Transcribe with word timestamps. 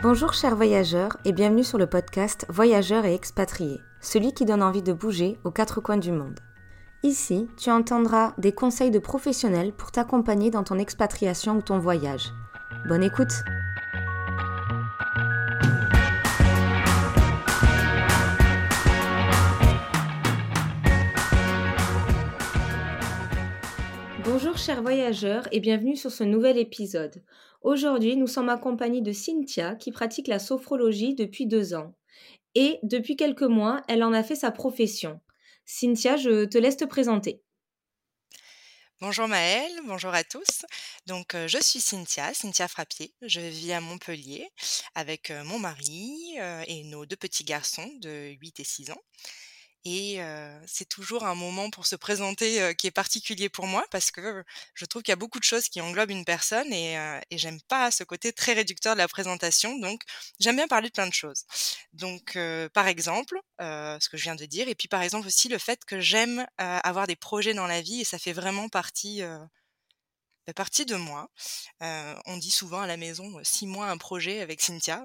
Bonjour 0.00 0.32
chers 0.32 0.54
voyageurs 0.54 1.16
et 1.24 1.32
bienvenue 1.32 1.64
sur 1.64 1.76
le 1.76 1.88
podcast 1.88 2.46
Voyageurs 2.48 3.04
et 3.04 3.14
expatriés, 3.14 3.80
celui 4.00 4.32
qui 4.32 4.44
donne 4.44 4.62
envie 4.62 4.80
de 4.80 4.92
bouger 4.92 5.40
aux 5.42 5.50
quatre 5.50 5.80
coins 5.80 5.96
du 5.96 6.12
monde. 6.12 6.38
Ici, 7.02 7.48
tu 7.56 7.68
entendras 7.72 8.32
des 8.38 8.52
conseils 8.52 8.92
de 8.92 9.00
professionnels 9.00 9.72
pour 9.72 9.90
t'accompagner 9.90 10.52
dans 10.52 10.62
ton 10.62 10.78
expatriation 10.78 11.56
ou 11.56 11.62
ton 11.62 11.80
voyage. 11.80 12.32
Bonne 12.86 13.02
écoute 13.02 13.42
Bonjour 24.24 24.56
chers 24.56 24.82
voyageurs 24.82 25.48
et 25.50 25.58
bienvenue 25.58 25.96
sur 25.96 26.12
ce 26.12 26.22
nouvel 26.22 26.56
épisode. 26.58 27.20
Aujourd'hui, 27.60 28.16
nous 28.16 28.26
sommes 28.26 28.48
accompagnés 28.48 29.00
de 29.00 29.12
Cynthia 29.12 29.74
qui 29.74 29.90
pratique 29.90 30.28
la 30.28 30.38
sophrologie 30.38 31.14
depuis 31.14 31.46
deux 31.46 31.74
ans. 31.74 31.94
Et 32.54 32.78
depuis 32.82 33.16
quelques 33.16 33.42
mois, 33.42 33.82
elle 33.88 34.04
en 34.04 34.12
a 34.12 34.22
fait 34.22 34.36
sa 34.36 34.50
profession. 34.50 35.20
Cynthia, 35.64 36.16
je 36.16 36.44
te 36.44 36.56
laisse 36.56 36.76
te 36.76 36.84
présenter. 36.84 37.42
Bonjour 39.00 39.28
Maëlle, 39.28 39.80
bonjour 39.86 40.12
à 40.12 40.24
tous. 40.24 40.64
Donc 41.06 41.36
euh, 41.36 41.46
je 41.46 41.58
suis 41.58 41.78
Cynthia, 41.78 42.34
Cynthia 42.34 42.66
Frappier. 42.66 43.14
Je 43.22 43.40
vis 43.40 43.72
à 43.72 43.80
Montpellier 43.80 44.48
avec 44.96 45.30
euh, 45.30 45.44
mon 45.44 45.60
mari 45.60 46.34
euh, 46.40 46.64
et 46.66 46.82
nos 46.82 47.06
deux 47.06 47.14
petits 47.16 47.44
garçons 47.44 47.88
de 48.00 48.34
8 48.40 48.58
et 48.58 48.64
6 48.64 48.90
ans. 48.90 49.00
Et 49.84 50.20
c'est 50.66 50.88
toujours 50.88 51.24
un 51.24 51.34
moment 51.34 51.70
pour 51.70 51.86
se 51.86 51.96
présenter 51.96 52.74
qui 52.76 52.86
est 52.86 52.90
particulier 52.90 53.48
pour 53.48 53.66
moi 53.66 53.84
parce 53.90 54.10
que 54.10 54.44
je 54.74 54.84
trouve 54.84 55.02
qu'il 55.02 55.12
y 55.12 55.14
a 55.14 55.16
beaucoup 55.16 55.38
de 55.38 55.44
choses 55.44 55.68
qui 55.68 55.80
englobent 55.80 56.10
une 56.10 56.24
personne 56.24 56.72
et, 56.72 56.94
et 57.30 57.38
j'aime 57.38 57.60
pas 57.68 57.90
ce 57.90 58.04
côté 58.04 58.32
très 58.32 58.52
réducteur 58.52 58.94
de 58.94 58.98
la 58.98 59.08
présentation. 59.08 59.78
Donc 59.78 60.02
j'aime 60.40 60.56
bien 60.56 60.68
parler 60.68 60.88
de 60.88 60.92
plein 60.92 61.06
de 61.06 61.12
choses. 61.12 61.44
Donc 61.92 62.36
par 62.74 62.86
exemple, 62.88 63.40
ce 63.60 64.08
que 64.08 64.16
je 64.16 64.24
viens 64.24 64.34
de 64.36 64.44
dire, 64.46 64.68
et 64.68 64.74
puis 64.74 64.88
par 64.88 65.02
exemple 65.02 65.26
aussi 65.26 65.48
le 65.48 65.58
fait 65.58 65.84
que 65.84 66.00
j'aime 66.00 66.46
avoir 66.58 67.06
des 67.06 67.16
projets 67.16 67.54
dans 67.54 67.66
la 67.66 67.80
vie 67.80 68.00
et 68.00 68.04
ça 68.04 68.18
fait 68.18 68.32
vraiment 68.32 68.68
partie 68.68 69.22
bah, 70.46 70.54
partie 70.54 70.86
de 70.86 70.96
moi. 70.96 71.30
on 71.80 72.36
dit 72.38 72.50
souvent 72.50 72.80
à 72.80 72.86
la 72.86 72.96
maison 72.96 73.38
six 73.42 73.66
mois 73.66 73.88
un 73.88 73.98
projet 73.98 74.40
avec 74.40 74.60
Cynthia. 74.60 75.04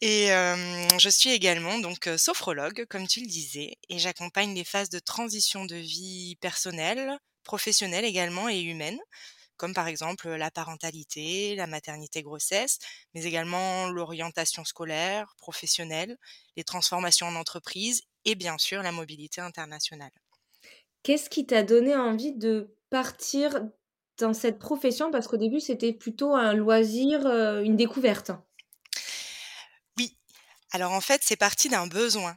Et 0.00 0.28
je 0.28 1.08
suis 1.08 1.30
également 1.30 1.78
donc 1.78 2.08
sophrologue, 2.16 2.86
comme 2.88 3.06
tu 3.06 3.20
le 3.20 3.26
disais, 3.26 3.76
et 3.88 3.98
j'accompagne 3.98 4.54
les 4.54 4.64
phases 4.64 4.90
de 4.90 4.98
transition 4.98 5.64
de 5.64 5.76
vie 5.76 6.36
personnelle, 6.40 7.18
professionnelle 7.44 8.04
également 8.04 8.48
et 8.48 8.60
humaine, 8.60 8.98
comme 9.56 9.74
par 9.74 9.86
exemple 9.86 10.28
la 10.28 10.50
parentalité, 10.50 11.54
la 11.54 11.66
maternité-grossesse, 11.68 12.78
mais 13.14 13.24
également 13.24 13.88
l'orientation 13.88 14.64
scolaire, 14.64 15.34
professionnelle, 15.38 16.16
les 16.56 16.64
transformations 16.64 17.28
en 17.28 17.36
entreprise 17.36 18.02
et 18.24 18.34
bien 18.34 18.58
sûr 18.58 18.82
la 18.82 18.92
mobilité 18.92 19.40
internationale. 19.40 20.10
Qu'est-ce 21.02 21.30
qui 21.30 21.46
t'a 21.46 21.62
donné 21.62 21.94
envie 21.96 22.32
de 22.32 22.76
partir 22.90 23.68
dans 24.18 24.34
cette 24.34 24.58
profession? 24.58 25.10
Parce 25.10 25.26
qu'au 25.26 25.36
début, 25.36 25.60
c'était 25.60 25.92
plutôt 25.92 26.34
un 26.34 26.54
loisir, 26.54 27.26
une 27.26 27.76
découverte. 27.76 28.32
Alors 30.72 30.92
en 30.92 31.00
fait, 31.02 31.22
c'est 31.22 31.36
parti 31.36 31.68
d'un 31.68 31.86
besoin. 31.86 32.36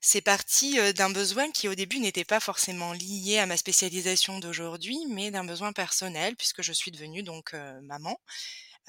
C'est 0.00 0.20
parti 0.20 0.76
d'un 0.94 1.10
besoin 1.10 1.50
qui 1.52 1.68
au 1.68 1.74
début 1.74 2.00
n'était 2.00 2.24
pas 2.24 2.40
forcément 2.40 2.92
lié 2.92 3.38
à 3.38 3.46
ma 3.46 3.56
spécialisation 3.56 4.40
d'aujourd'hui, 4.40 4.98
mais 5.08 5.30
d'un 5.30 5.44
besoin 5.44 5.72
personnel 5.72 6.34
puisque 6.36 6.62
je 6.62 6.72
suis 6.72 6.90
devenue 6.90 7.22
donc 7.22 7.54
maman. 7.82 8.18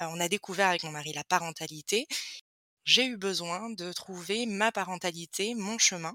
on 0.00 0.20
a 0.20 0.28
découvert 0.28 0.68
avec 0.68 0.82
mon 0.84 0.90
mari 0.90 1.12
la 1.12 1.24
parentalité. 1.24 2.06
J'ai 2.84 3.06
eu 3.06 3.16
besoin 3.16 3.70
de 3.70 3.92
trouver 3.92 4.46
ma 4.46 4.72
parentalité, 4.72 5.54
mon 5.54 5.78
chemin. 5.78 6.14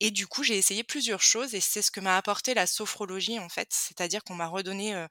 Et 0.00 0.10
du 0.10 0.26
coup, 0.26 0.42
j'ai 0.44 0.58
essayé 0.58 0.84
plusieurs 0.84 1.22
choses 1.22 1.54
et 1.54 1.60
c'est 1.60 1.82
ce 1.82 1.92
que 1.92 2.00
m'a 2.00 2.16
apporté 2.16 2.54
la 2.54 2.66
sophrologie 2.66 3.38
en 3.38 3.48
fait, 3.48 3.68
c'est-à-dire 3.70 4.24
qu'on 4.24 4.34
m'a 4.34 4.48
redonné 4.48 5.06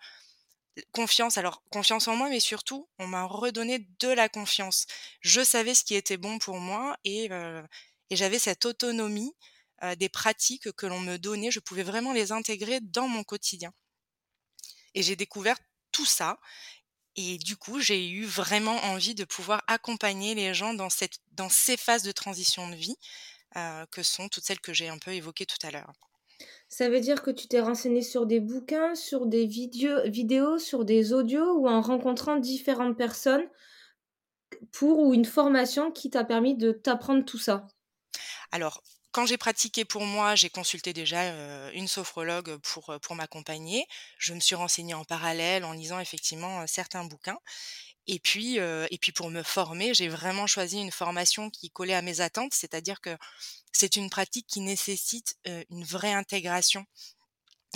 confiance, 0.92 1.38
alors 1.38 1.64
confiance 1.70 2.08
en 2.08 2.16
moi, 2.16 2.30
mais 2.30 2.40
surtout, 2.40 2.88
on 3.00 3.08
m'a 3.08 3.24
redonné 3.24 3.88
de 4.00 4.08
la 4.10 4.30
confiance. 4.30 4.86
Je 5.22 5.44
savais 5.44 5.74
ce 5.74 5.84
qui 5.84 5.96
était 5.96 6.18
bon 6.18 6.40
pour 6.40 6.60
moi 6.60 6.98
et, 7.04 7.26
et 8.10 8.16
j'avais 8.16 8.40
cette 8.40 8.66
autonomie 8.66 9.34
des 9.98 10.10
pratiques 10.10 10.72
que 10.74 10.86
l'on 10.86 11.00
me 11.00 11.18
donnait. 11.18 11.52
Je 11.52 11.60
pouvais 11.60 11.84
vraiment 11.84 12.14
les 12.14 12.32
intégrer 12.32 12.80
dans 12.82 13.08
mon 13.08 13.24
quotidien. 13.24 13.74
Et 14.94 15.02
j'ai 15.02 15.16
découvert 15.16 15.58
tout 15.92 16.06
ça. 16.06 16.40
Et 17.16 17.38
du 17.38 17.58
coup, 17.58 17.82
j'ai 17.82 18.10
eu 18.10 18.26
vraiment 18.26 18.78
envie 18.86 19.16
de 19.16 19.26
pouvoir 19.26 19.62
accompagner 19.68 20.34
les 20.36 20.54
gens 20.54 20.74
dans, 20.74 20.90
ces 20.90 21.78
phases 21.78 22.04
de 22.04 22.12
transition 22.12 22.70
de 22.70 22.76
vie, 22.76 22.96
que 23.92 24.04
sont 24.04 24.30
toutes 24.30 24.46
celles 24.46 24.62
que 24.62 24.74
j'ai 24.74 24.88
un 24.88 24.98
peu 24.98 25.14
évoquées 25.14 25.46
tout 25.46 25.58
à 25.64 25.72
l'heure. 25.72 25.92
Ça 26.72 26.90
veut 26.90 27.02
dire 27.02 27.22
que 27.22 27.30
tu 27.30 27.48
t'es 27.48 27.60
renseigné 27.60 28.02
sur 28.02 28.26
des 28.26 28.40
bouquins, 28.40 28.96
sur 28.96 29.28
des 29.28 29.46
vidéos, 29.46 30.58
sur 30.58 30.86
des 30.86 31.14
audios 31.14 31.54
ou 31.60 31.68
en 31.68 31.82
rencontrant 31.82 32.38
différentes 32.38 32.98
personnes 32.98 33.48
pour 34.72 35.00
ou 35.00 35.14
une 35.14 35.26
formation 35.26 35.92
qui 35.92 36.10
t'a 36.10 36.24
permis 36.24 36.56
de 36.56 36.72
t'apprendre 36.72 37.24
tout 37.24 37.38
ça? 37.38 37.68
Alors, 38.52 38.84
quand 39.12 39.26
j'ai 39.26 39.38
pratiqué 39.38 39.86
pour 39.86 40.06
moi, 40.06 40.36
j'ai 40.36 40.50
consulté 40.50 40.94
déjà 40.94 41.72
une 41.74 41.88
sophrologue 41.88 42.58
pour, 42.58 42.94
pour 43.02 43.16
m'accompagner. 43.16 43.86
Je 44.18 44.34
me 44.34 44.40
suis 44.40 44.56
renseignée 44.56 44.94
en 44.94 45.04
parallèle 45.06 45.64
en 45.66 45.74
lisant 45.74 46.00
effectivement 46.00 46.66
certains 46.68 47.04
bouquins. 47.04 47.40
Et 48.08 48.20
puis, 48.20 48.58
et 48.58 48.98
puis 49.00 49.12
pour 49.12 49.30
me 49.30 49.44
former, 49.44 49.94
j'ai 49.94 50.08
vraiment 50.08 50.48
choisi 50.48 50.80
une 50.80 50.92
formation 50.92 51.50
qui 51.50 51.70
collait 51.70 51.94
à 51.94 52.02
mes 52.02 52.20
attentes, 52.22 52.54
c'est-à-dire 52.54 53.00
que 53.00 53.16
c'est 53.72 53.96
une 53.96 54.10
pratique 54.10 54.48
qui 54.48 54.60
nécessite 54.60 55.38
une 55.70 55.84
vraie 55.84 56.14
intégration 56.14 56.86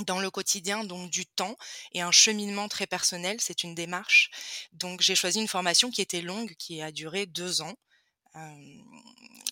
dans 0.05 0.19
le 0.19 0.29
quotidien, 0.29 0.83
donc 0.83 1.09
du 1.09 1.25
temps 1.25 1.55
et 1.93 2.01
un 2.01 2.11
cheminement 2.11 2.67
très 2.67 2.87
personnel, 2.87 3.37
c'est 3.39 3.63
une 3.63 3.75
démarche. 3.75 4.29
Donc 4.73 5.01
j'ai 5.01 5.15
choisi 5.15 5.39
une 5.39 5.47
formation 5.47 5.89
qui 5.89 6.01
était 6.01 6.21
longue, 6.21 6.53
qui 6.57 6.81
a 6.81 6.91
duré 6.91 7.25
deux 7.25 7.61
ans. 7.61 7.75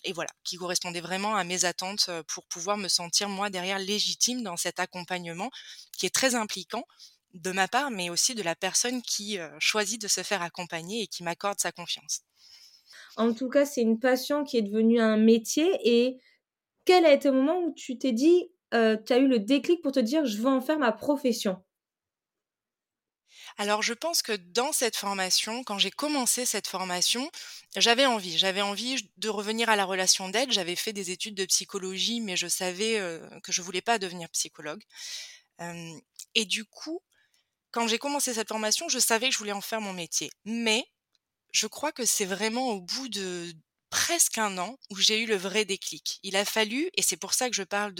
Et 0.04 0.12
voilà, 0.12 0.30
qui 0.44 0.56
correspondait 0.56 1.00
vraiment 1.00 1.34
à 1.36 1.44
mes 1.44 1.64
attentes 1.64 2.10
pour 2.28 2.46
pouvoir 2.46 2.76
me 2.76 2.88
sentir 2.88 3.28
moi 3.28 3.50
derrière 3.50 3.78
légitime 3.78 4.42
dans 4.42 4.56
cet 4.56 4.78
accompagnement 4.80 5.50
qui 5.96 6.06
est 6.06 6.14
très 6.14 6.34
impliquant 6.34 6.84
de 7.32 7.50
ma 7.52 7.66
part, 7.68 7.90
mais 7.90 8.10
aussi 8.10 8.34
de 8.34 8.42
la 8.42 8.54
personne 8.54 9.02
qui 9.02 9.38
choisit 9.58 10.00
de 10.00 10.08
se 10.08 10.22
faire 10.22 10.42
accompagner 10.42 11.02
et 11.02 11.06
qui 11.06 11.22
m'accorde 11.24 11.58
sa 11.60 11.72
confiance. 11.72 12.20
En 13.16 13.32
tout 13.34 13.48
cas, 13.48 13.64
c'est 13.64 13.82
une 13.82 13.98
passion 13.98 14.44
qui 14.44 14.56
est 14.56 14.62
devenue 14.62 15.00
un 15.00 15.16
métier. 15.16 15.68
Et 15.84 16.18
quel 16.84 17.06
a 17.06 17.12
été 17.12 17.30
le 17.30 17.36
moment 17.36 17.60
où 17.60 17.72
tu 17.74 17.98
t'es 17.98 18.12
dit, 18.12 18.50
tu 18.72 18.78
as 18.78 19.18
eu 19.18 19.28
le 19.28 19.40
déclic 19.40 19.82
pour 19.82 19.92
te 19.92 20.00
dire, 20.00 20.26
je 20.26 20.38
veux 20.38 20.48
en 20.48 20.60
faire 20.60 20.78
ma 20.78 20.92
profession? 20.92 21.58
Alors 23.56 23.82
je 23.82 23.94
pense 23.94 24.22
que 24.22 24.32
dans 24.32 24.72
cette 24.72 24.96
formation, 24.96 25.62
quand 25.64 25.78
j'ai 25.78 25.90
commencé 25.90 26.44
cette 26.46 26.66
formation, 26.66 27.30
j'avais 27.76 28.06
envie, 28.06 28.36
j'avais 28.36 28.62
envie 28.62 29.08
de 29.16 29.28
revenir 29.28 29.68
à 29.68 29.76
la 29.76 29.84
relation 29.84 30.28
d'aide. 30.28 30.52
J'avais 30.52 30.76
fait 30.76 30.92
des 30.92 31.10
études 31.10 31.36
de 31.36 31.44
psychologie, 31.44 32.20
mais 32.20 32.36
je 32.36 32.48
savais 32.48 33.00
que 33.42 33.52
je 33.52 33.62
voulais 33.62 33.82
pas 33.82 33.98
devenir 33.98 34.28
psychologue. 34.30 34.82
et 36.34 36.44
du 36.44 36.64
coup, 36.64 37.00
quand 37.70 37.88
j'ai 37.88 37.98
commencé 37.98 38.34
cette 38.34 38.48
formation, 38.48 38.88
je 38.88 39.00
savais 39.00 39.28
que 39.28 39.32
je 39.34 39.38
voulais 39.38 39.52
en 39.52 39.60
faire 39.60 39.80
mon 39.80 39.92
métier. 39.92 40.30
Mais 40.44 40.84
je 41.50 41.66
crois 41.66 41.92
que 41.92 42.04
c'est 42.04 42.24
vraiment 42.24 42.68
au 42.70 42.80
bout 42.80 43.08
de 43.08 43.52
presque 43.90 44.38
un 44.38 44.58
an 44.58 44.76
où 44.90 44.96
j'ai 44.96 45.20
eu 45.20 45.26
le 45.26 45.36
vrai 45.36 45.64
déclic. 45.64 46.18
Il 46.24 46.36
a 46.36 46.44
fallu, 46.44 46.90
et 46.94 47.02
c'est 47.02 47.16
pour 47.16 47.34
ça 47.34 47.48
que 47.48 47.54
je 47.54 47.62
parle 47.62 47.94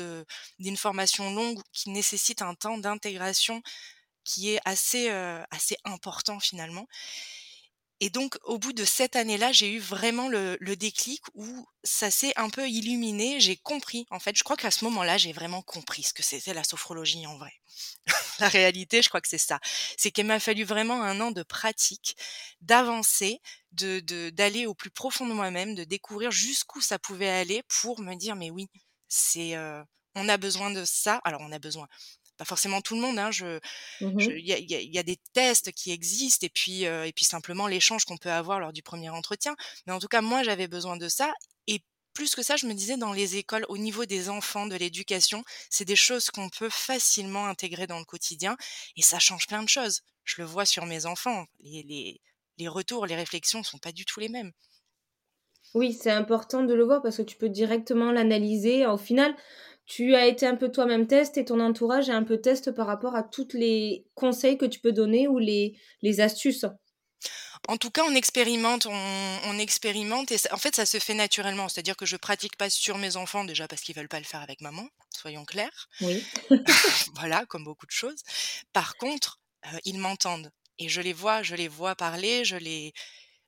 d'une 0.59 0.77
formation 0.77 1.33
longue 1.33 1.61
qui 1.73 1.91
nécessite 1.91 2.43
un 2.43 2.55
temps 2.55 2.79
d'intégration 2.79 3.63
qui 4.25 4.51
est 4.51 4.61
assez, 4.65 5.09
assez 5.51 5.77
important 5.85 6.41
finalement. 6.41 6.87
Et 8.01 8.11
donc, 8.11 8.37
au 8.43 8.59
bout 8.59 8.73
de 8.73 8.85
cette 8.85 9.15
année-là, 9.15 9.53
j'ai 9.53 9.73
eu 9.73 9.79
vraiment 9.79 10.29
le, 10.29 10.59
déclic 10.77 11.23
où 11.35 11.67
ça 11.85 12.11
s'est 12.11 12.33
un 12.37 12.51
peu 12.51 12.69
illuminé. 12.69 13.39
J'ai 13.41 13.57
compris, 13.57 14.05
en 14.11 14.19
fait, 14.19 14.37
je 14.37 14.43
crois 14.43 14.57
qu'à 14.57 14.73
ce 14.73 14.85
moment-là, 14.85 15.17
j'ai 15.17 15.33
vraiment 15.33 15.63
compris 15.63 16.03
ce 16.03 16.13
que 16.13 16.23
c'était 16.23 16.55
la 16.55 16.65
sophrologie 16.65 17.27
en 17.27 17.39
vrai. 17.39 17.53
la 18.41 18.49
réalité, 18.49 19.01
je 19.01 19.09
crois 19.09 19.21
que 19.21 19.29
c'est 19.29 19.39
ça. 19.39 19.61
C'est 19.97 20.11
qu'il 20.11 20.27
m'a 20.27 20.41
fallu 20.41 20.65
vraiment 20.65 21.03
un 21.03 21.21
an 21.21 21.31
de 21.31 21.43
pratique, 21.43 22.17
d'avancer, 22.61 23.41
de 23.73 24.01
d'aller 24.31 24.67
au 24.67 24.75
plus 24.75 24.91
profond 24.91 25.27
de 25.27 25.33
moi-même, 25.33 25.75
de 25.75 25.85
découvrir 25.85 26.31
jusqu'où 26.31 26.81
ça 26.81 26.99
pouvait 26.99 27.31
aller 27.31 27.63
pour 27.69 28.01
me 28.01 28.15
dire, 28.17 28.37
mais 28.37 28.51
oui, 28.51 28.69
c'est, 29.09 29.57
on 30.15 30.29
a 30.29 30.37
besoin 30.37 30.71
de 30.71 30.85
ça. 30.85 31.21
Alors, 31.25 31.41
on 31.43 31.53
a 31.53 31.59
besoin 31.59 31.89
pas 32.37 32.45
forcément 32.45 32.81
tout 32.81 32.95
le 32.95 33.01
monde. 33.01 33.19
Hein, 33.19 33.31
je, 33.31 33.59
mmh 34.01 34.21
il 34.21 34.47
y, 34.47 34.99
a, 34.99 35.03
des 35.03 35.19
tests 35.33 35.73
qui 35.73 35.93
existent 35.93 36.47
et 36.47 36.51
puis 36.51 36.83
et 36.83 37.13
puis 37.15 37.25
simplement 37.25 37.67
l'échange 37.67 38.05
qu'on 38.05 38.17
peut 38.17 38.31
avoir 38.31 38.61
lors 38.61 38.73
du 38.73 38.83
premier 38.83 39.11
entretien. 39.11 39.55
Mais 39.87 39.93
en 39.93 39.99
tout 39.99 40.09
cas, 40.09 40.21
moi, 40.21 40.43
j'avais 40.43 40.69
besoin 40.69 40.97
de 40.97 41.09
ça. 41.09 41.33
Et 41.67 41.83
plus 42.13 42.35
que 42.35 42.43
ça, 42.43 42.57
je 42.57 42.67
me 42.67 42.75
disais 42.75 42.97
dans 42.97 43.13
les 43.13 43.37
écoles, 43.37 43.67
au 43.69 43.79
niveau 43.79 44.05
des 44.05 44.29
enfants, 44.29 44.67
de 44.67 44.77
l'éducation, 44.77 45.45
c'est 45.71 45.85
des 45.85 45.97
choses 45.97 46.31
qu'on 46.31 46.49
peut 46.49 46.71
facilement 46.71 47.47
intégrer 47.47 47.87
dans 47.87 47.99
le 47.99 48.05
quotidien 48.05 48.57
et 48.97 49.03
ça 49.03 49.19
change 49.19 49.47
plein 49.47 49.63
de 49.63 49.69
choses. 49.69 50.03
Je 50.25 50.41
le 50.41 50.47
vois 50.47 50.65
sur 50.65 50.87
mes 50.87 51.07
enfants. 51.07 51.47
Les, 51.61 52.21
les 52.59 52.69
retours, 52.69 53.07
les 53.07 53.17
réflexions 53.17 53.63
sont 53.63 53.79
pas 53.79 53.93
du 53.93 54.05
tout 54.05 54.21
les 54.21 54.29
mêmes. 54.29 54.53
Oui, 55.75 55.93
c'est 55.93 56.11
important 56.11 56.63
de 56.63 56.73
le 56.73 56.85
voir 56.85 57.03
parce 57.03 57.17
que 57.17 57.23
tu 57.23 57.37
peux 57.37 57.49
directement 57.49 58.13
l'analyser. 58.13 58.87
Au 58.87 58.97
final, 58.97 59.35
tu 59.87 60.15
as 60.15 60.27
été 60.27 60.47
un 60.47 60.57
peu 60.57 60.71
toi-même 60.71 61.07
test 61.07 61.37
et 61.39 61.45
ton 61.45 61.61
entourage 61.61 62.09
est 62.09 62.13
un 62.13 62.25
peu 62.25 62.41
test 62.41 62.73
par 62.73 62.87
rapport 62.87 63.15
à 63.17 63.23
toutes 63.23 63.55
les 63.55 64.07
conseils 64.15 64.59
que 64.59 64.67
tu 64.67 64.81
peux 64.81 64.93
donner 64.93 65.29
ou 65.29 65.39
les 65.39 65.77
les 66.03 66.21
astuces? 66.21 66.67
En 67.69 67.77
tout 67.77 67.91
cas, 67.91 68.03
on 68.07 68.15
expérimente, 68.15 68.87
on 68.87 68.93
on 69.47 69.59
expérimente 69.59 70.31
et 70.33 70.39
ça 70.39 70.53
en 70.55 70.59
fait, 70.59 70.75
ça 70.77 70.87
se 70.87 70.99
fait 70.99 71.15
naturellement. 71.15 71.69
C'est-à-dire 71.69 71.97
que 71.97 72.07
je 72.07 72.17
pratique 72.17 72.57
pas 72.57 72.71
sur 72.71 72.99
mes 72.99 73.17
enfants, 73.17 73.45
déjà 73.45 73.69
parce 73.69 73.83
qu'ils 73.83 73.95
veulent 73.97 74.09
pas 74.09 74.19
le 74.19 74.25
faire 74.27 74.41
avec 74.43 74.61
maman, 74.61 74.89
soyons 75.11 75.45
clairs. 75.45 75.89
Oui. 76.01 76.31
Voilà, 77.15 77.47
comme 77.47 77.65
beaucoup 77.65 77.87
de 77.87 77.91
choses. 77.91 78.23
Par 78.73 78.97
contre, 78.97 79.41
heu, 79.73 79.79
ils 79.85 79.99
m'entendent 79.99 80.51
et 80.79 80.89
je 80.89 81.01
les 81.01 81.13
vois 81.13 81.43
je 81.43 81.55
les 81.55 81.69
vois 81.69 81.95
parler, 81.95 82.45
je 82.45 82.57
les 82.57 82.93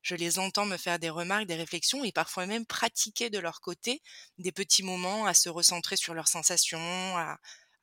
je 0.07 0.15
les 0.15 0.39
entends 0.39 0.65
me 0.65 0.77
faire 0.77 0.99
des 0.99 1.09
remarques, 1.09 1.47
des 1.47 1.55
réflexions 1.55 2.03
et 2.03 2.11
parfois 2.13 2.45
même 2.45 2.65
pratiquer 2.65 3.29
de 3.29 3.39
leur 3.39 3.61
côté 3.61 4.01
des 4.37 4.51
petits 4.53 4.83
moments 4.83 5.25
à 5.25 5.33
se 5.33 5.49
recentrer 5.49 5.97
sur 5.97 6.13
leurs 6.13 6.27
sensations, 6.29 6.77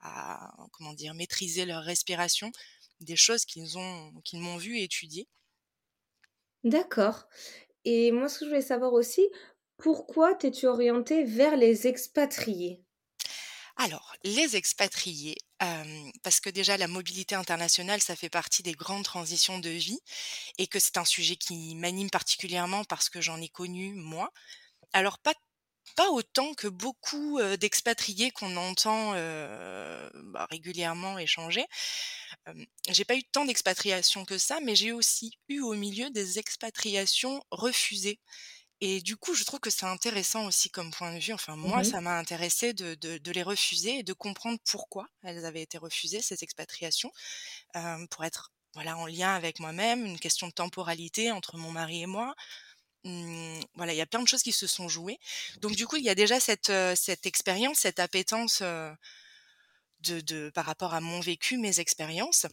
à 0.00 0.52
comment 0.72 0.92
dire? 0.94 1.14
Maîtriser 1.14 1.66
leur 1.66 1.82
respiration, 1.84 2.52
des 3.00 3.16
choses 3.16 3.44
qu'ils 3.44 3.78
ont 3.78 4.12
qu'ils 4.24 4.40
m'ont 4.40 4.56
vu 4.58 4.78
étudier. 4.78 5.28
D'accord 6.64 7.28
et 7.86 8.12
moi, 8.12 8.28
ce 8.28 8.40
que 8.40 8.44
je 8.46 8.50
voulais 8.50 8.62
savoir 8.62 8.92
aussi, 8.94 9.30
pourquoi 9.78 10.34
t'es-tu 10.34 10.66
orientée 10.66 11.24
vers 11.24 11.56
les 11.56 11.86
expatriés? 11.86 12.84
Alors, 13.76 14.14
les 14.22 14.56
expatriés, 14.56 15.36
parce 16.22 16.40
que 16.40 16.50
déjà 16.50 16.76
la 16.76 16.86
mobilité 16.88 17.34
internationale, 17.34 18.00
ça 18.00 18.14
fait 18.16 18.28
partie 18.30 18.62
des 18.62 18.72
grandes 18.72 19.04
transitions 19.04 19.58
de 19.58 19.70
vie 19.70 19.98
et 20.58 20.66
que 20.68 20.78
c'est 20.78 20.98
un 20.98 21.04
sujet 21.04 21.36
qui 21.36 21.74
m'anime 21.76 22.10
particulièrement 22.10 22.84
parce 22.84 23.08
que 23.10 23.20
j'en 23.20 23.40
ai 23.40 23.48
connu 23.48 23.94
moi. 23.94 24.30
Alors 24.92 25.18
pas 25.20 25.34
autant 26.10 26.54
que 26.54 26.68
beaucoup, 26.68 27.40
d'expatriés 27.60 28.30
qu'on 28.32 28.56
entend, 28.56 29.12
bah, 29.12 30.46
régulièrement 30.50 31.18
échanger. 31.18 31.66
J'ai 32.88 33.04
pas 33.04 33.16
eu 33.16 33.24
tant 33.24 33.44
d'expatriations 33.44 34.24
que 34.24 34.38
ça, 34.38 34.60
mais 34.60 34.74
j'ai 34.76 34.92
aussi 34.92 35.32
eu 35.48 35.60
au 35.60 35.74
milieu 35.74 36.10
des 36.10 36.38
expatriations 36.38 37.42
refusées. 37.50 38.20
Et 38.80 39.00
du 39.00 39.16
coup, 39.16 39.34
je 39.34 39.44
trouve 39.44 39.60
que 39.60 39.70
c'est 39.70 39.86
intéressant 39.86 40.46
aussi 40.46 40.68
comme 40.70 40.90
point 40.90 41.14
de 41.14 41.18
vue. 41.20 41.32
Enfin, 41.32 41.56
Mmh 41.62 41.70
moi, 41.70 41.84
ça 41.84 42.00
m'a 42.00 42.18
intéressé 42.18 42.72
de, 42.74 42.94
de, 42.96 43.18
de 43.18 43.32
les 43.32 43.42
refuser 43.42 43.98
et 43.98 44.02
de 44.02 44.12
comprendre 44.12 44.58
pourquoi 44.68 45.08
elles 45.22 45.44
avaient 45.44 45.62
été 45.62 45.78
refusées, 45.78 46.20
ces 46.22 46.42
expatriations, 46.44 47.12
euh, 47.76 48.06
pour 48.10 48.24
être 48.24 48.52
voilà 48.74 48.96
en 48.98 49.06
lien 49.06 49.34
avec 49.34 49.60
moi-même, 49.60 50.06
une 50.06 50.18
question 50.20 50.48
de 50.48 50.52
temporalité 50.52 51.32
entre 51.32 51.58
mon 51.58 51.72
mari 51.72 52.02
et 52.02 52.06
moi. 52.06 52.34
Hum, 53.04 53.60
voilà, 53.74 53.94
il 53.94 53.96
y 53.96 54.02
a 54.02 54.06
plein 54.06 54.22
de 54.22 54.28
choses 54.28 54.42
qui 54.42 54.52
se 54.52 54.66
sont 54.66 54.88
jouées. 54.88 55.18
Donc 55.60 55.76
du 55.76 55.86
coup, 55.86 55.96
il 55.96 56.04
y 56.04 56.10
a 56.10 56.14
déjà 56.16 56.40
cette, 56.40 56.70
euh, 56.70 56.94
cette 56.96 57.26
expérience, 57.26 57.80
cette 57.80 58.00
appétence 58.00 58.60
euh, 58.62 58.92
de, 60.00 60.20
de, 60.20 60.50
par 60.50 60.66
rapport 60.66 60.94
à 60.94 61.00
mon 61.00 61.20
vécu, 61.20 61.56
mes 61.58 61.80
expériences. 61.80 62.46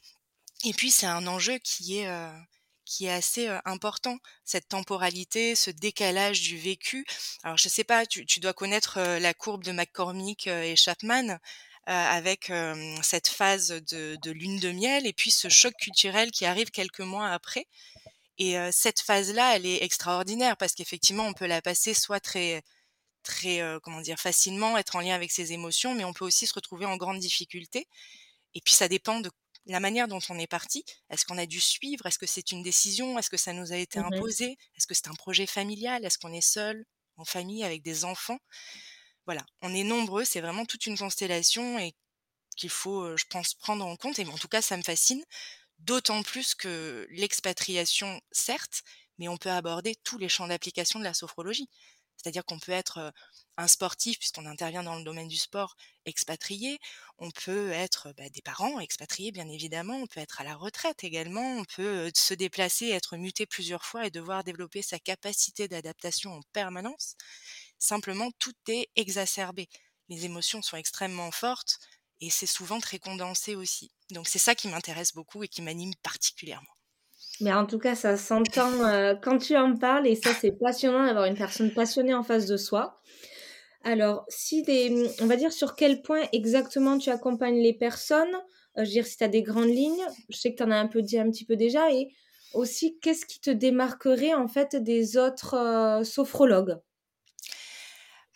Et 0.66 0.74
puis 0.74 0.92
c'est 0.92 1.08
un 1.08 1.28
enjeu 1.28 1.60
qui 1.60 2.00
est, 2.00 2.08
heu, 2.08 2.32
qui 2.92 3.06
est 3.06 3.12
assez, 3.12 3.48
important, 3.66 4.18
cette 4.44 4.68
temporalité, 4.68 5.56
ce 5.56 5.72
décalage 5.72 6.42
du 6.42 6.58
vécu. 6.58 7.06
Alors 7.44 7.58
je 7.58 7.70
sais 7.70 7.86
pas, 7.86 8.06
tu 8.06 8.26
tu 8.26 8.40
dois 8.42 8.54
connaître, 8.54 9.00
la 9.00 9.34
courbe 9.34 9.64
de 9.64 9.72
McCormick, 9.72 10.48
et 10.48 10.76
Chapman, 10.76 11.38
avec, 11.86 12.52
cette 13.02 13.28
phase 13.30 13.70
de 13.70 14.18
de 14.22 14.32
lune 14.32 14.60
de 14.60 14.72
miel 14.72 15.08
et 15.08 15.14
puis 15.14 15.32
ce 15.32 15.50
choc 15.50 15.74
culturel 15.80 16.32
qui 16.32 16.46
arrive 16.46 16.70
quelques 16.72 17.00
mois 17.02 17.30
après 17.30 17.66
et 18.38 18.56
cette 18.72 19.02
phase-là, 19.02 19.56
elle 19.56 19.66
est 19.66 19.84
extraordinaire 19.84 20.58
parce 20.58 20.74
qu'effectivement, 20.74 21.26
on 21.28 21.34
peut 21.34 21.48
la 21.48 21.62
passer 21.62 21.94
soit 21.94 22.20
très 22.20 22.62
très, 23.24 23.62
comment 23.84 24.02
dire? 24.02 24.20
Facilement, 24.20 24.78
être 24.78 24.96
en 24.98 25.02
lien 25.02 25.16
avec 25.16 25.32
ses 25.32 25.54
émotions, 25.54 25.96
mais 25.96 26.04
on 26.06 26.14
peut 26.14 26.26
aussi 26.26 26.48
se 26.48 26.54
retrouver 26.54 26.86
en 26.86 26.98
grande 26.98 27.20
difficulté 27.20 27.88
et 28.56 28.62
puis 28.62 28.74
ça 28.74 28.88
dépend 28.90 29.20
de 29.22 29.32
la 29.66 29.80
manière 29.80 30.08
dont 30.08 30.19
on 30.30 30.40
est 30.40 30.48
parti. 30.48 30.84
Est-ce 31.10 31.25
qu'on 31.25 31.38
a 31.38 31.46
dû 31.46 31.60
suivre? 31.62 32.06
Est-ce 32.06 32.19
que 32.19 32.25
c'est 32.28 32.52
une 32.52 32.63
décision? 32.63 33.18
Est-ce 33.19 33.30
que 33.30 33.38
ça 33.38 33.54
nous 33.54 33.74
a 33.74 33.78
été 33.78 34.00
Mmh 34.00 34.04
mh. 34.10 34.24
imposé? 34.24 34.58
Est-ce 34.78 34.88
que 34.88 34.94
c'est 34.96 35.08
un 35.10 35.16
projet 35.16 35.46
familial? 35.48 36.06
Est-ce 36.06 36.18
qu'on 36.18 36.34
est 36.34 36.42
seul, 36.42 36.86
en 37.18 37.25
famille, 37.25 37.63
avec 37.63 37.84
des 37.84 38.06
enfants? 38.06 38.40
Voilà, 39.25 39.46
on 39.62 39.74
est 39.74 39.84
nombreux, 39.84 40.25
c'est 40.25 40.42
vraiment 40.42 40.66
toute 40.66 40.86
une 40.88 40.98
constellation 40.98 41.78
et 41.80 41.94
qu'il 42.58 42.69
faut, 42.69 43.18
je 43.18 43.25
pense, 43.30 43.54
prendre 43.56 43.86
en 43.86 43.96
compte 43.98 44.19
et 44.19 44.25
en 44.28 44.38
tout 44.38 44.48
cas, 44.50 44.62
ça 44.62 44.78
me 44.78 44.84
fascine. 44.84 45.24
D'autant 45.80 46.24
plus 46.24 46.56
que 46.56 47.08
l'expatriation, 47.12 48.22
certes, 48.31 48.84
mais 49.19 49.28
on 49.30 49.38
peut 49.38 49.52
aborder 49.52 49.96
tous 50.04 50.18
les 50.18 50.30
champs 50.30 50.48
d'application 50.48 51.00
de 51.00 51.06
la 51.06 51.13
sophrologie. 51.16 51.69
C'est-à-dire 52.18 52.46
qu'on 52.46 52.60
peut 52.60 52.72
être, 52.72 53.13
un 53.58 53.68
sportif 53.68 54.18
puisqu'on 54.19 54.46
intervient 54.46 54.84
dans 54.84 54.96
le 54.96 55.04
domaine 55.04 55.28
du 55.28 55.38
sport, 55.38 55.75
expatrié. 56.06 56.80
On 57.19 57.31
peut 57.31 57.72
être, 57.72 58.13
bah, 58.18 58.30
des 58.30 58.42
parents 58.42 58.80
expatriés 58.80 59.31
bien 59.31 59.48
évidemment. 59.50 59.98
On 59.98 60.08
peut 60.08 60.19
être 60.19 60.42
à 60.42 60.44
la 60.44 60.56
retraite 60.56 61.04
également. 61.04 61.58
On 61.58 61.66
peut, 61.66 62.12
se 62.16 62.34
déplacer, 62.34 62.90
être 62.90 63.18
muté 63.18 63.46
plusieurs 63.46 63.86
fois 63.86 64.06
et 64.08 64.12
devoir 64.12 64.44
développer 64.44 64.81
sa 64.81 65.00
capacité 65.00 65.68
d'adaptation 65.68 66.34
en 66.34 66.42
permanence. 66.54 67.16
Simplement, 67.80 68.31
tout 68.40 68.54
est 68.68 68.90
exacerbé. 68.96 69.68
Les 70.10 70.25
émotions 70.25 70.62
sont 70.62 70.78
extrêmement 70.78 71.31
fortes 71.31 71.80
et 72.22 72.30
c'est 72.30 72.46
souvent 72.48 72.80
très 72.80 73.00
condensé 73.00 73.56
aussi. 73.56 73.92
Donc 74.12 74.28
c'est 74.28 74.40
ça 74.40 74.56
qui 74.56 74.68
m'intéresse 74.68 75.13
beaucoup 75.13 75.44
et 75.44 75.48
qui 75.48 75.62
m'anime 75.62 75.94
particulièrement. 76.04 76.71
Mais 77.42 77.52
en 77.54 77.66
tout 77.66 77.80
cas, 77.80 77.96
ça 77.96 78.18
s'entend, 78.18 78.86
heu, 78.86 79.18
quand 79.22 79.38
tu 79.40 79.58
en 79.58 79.76
parles 79.78 80.08
et 80.08 80.16
ça, 80.16 80.34
c'est 80.34 80.54
passionnant 80.54 81.06
d'avoir 81.06 81.26
une 81.26 81.38
personne 81.38 81.74
passionnée 81.74 82.14
en 82.14 82.24
face 82.24 82.46
de 82.48 82.58
soi. 82.58 83.02
Alors, 83.84 84.26
si 84.30 84.64
des 84.64 85.16
on 85.20 85.28
va 85.28 85.36
dire 85.38 85.54
sur 85.54 85.76
quel 85.76 86.02
point 86.04 86.24
exactement 86.34 86.98
tu 87.00 87.10
accompagnes 87.12 87.62
les 87.62 87.74
personnes? 87.74 88.34
Heu, 88.78 88.84
je 88.84 88.84
veux 88.84 88.88
dire 88.88 89.06
si 89.08 89.18
tu 89.18 89.24
as 89.24 89.28
des 89.30 89.44
grandes 89.44 89.70
lignes, 89.70 90.06
je 90.30 90.38
sais 90.38 90.52
que 90.54 90.58
tu 90.58 90.64
en 90.64 90.72
as 90.72 90.78
un 90.80 90.88
peu 90.88 91.02
dit 91.04 91.20
un 91.20 91.30
petit 91.32 91.46
peu 91.46 91.56
déjà 91.58 91.92
et 91.92 92.10
aussi 92.54 93.00
qu'est-ce 93.02 93.26
qui 93.26 93.42
te 93.42 93.50
démarquerait 93.52 94.34
en 94.36 94.48
fait 94.48 94.76
des 94.76 95.18
autres, 95.18 95.56
heu, 96.02 96.04
sophrologues? 96.04 96.78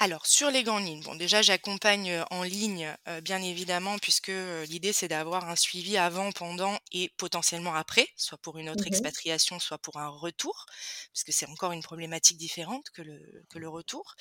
Alors 0.05 0.27
sur 0.27 0.51
les 0.51 0.61
grandes 0.63 0.85
lignes, 0.85 1.01
bon 1.01 1.15
déjà 1.15 1.41
j'accompagne, 1.41 2.11
heu, 2.11 2.23
en 2.29 2.43
ligne, 2.43 2.95
heu, 3.07 3.21
bien 3.21 3.41
évidemment 3.41 3.97
puisque, 3.97 4.29
heu, 4.29 4.63
l'idée 4.69 4.93
c'est 4.93 5.07
d'avoir 5.07 5.49
un 5.49 5.55
suivi 5.55 5.97
avant, 5.97 6.31
pendant 6.31 6.77
et 6.91 7.09
potentiellement 7.17 7.73
après, 7.73 8.07
soit 8.15 8.37
pour 8.37 8.59
une 8.59 8.69
autre 8.69 8.85
Mmh 8.87 8.91
mh. 8.91 9.05
expatriation, 9.05 9.57
soit 9.59 9.79
pour 9.79 9.97
un 9.97 10.07
retour, 10.09 10.67
puisque 11.11 11.33
c'est 11.33 11.47
encore 11.49 11.71
une 11.71 11.81
problématique 11.81 12.37
différente 12.37 12.91
que 12.93 13.01
le 13.01 13.43
que 13.49 13.57
le 13.57 13.67
retour. 13.67 14.13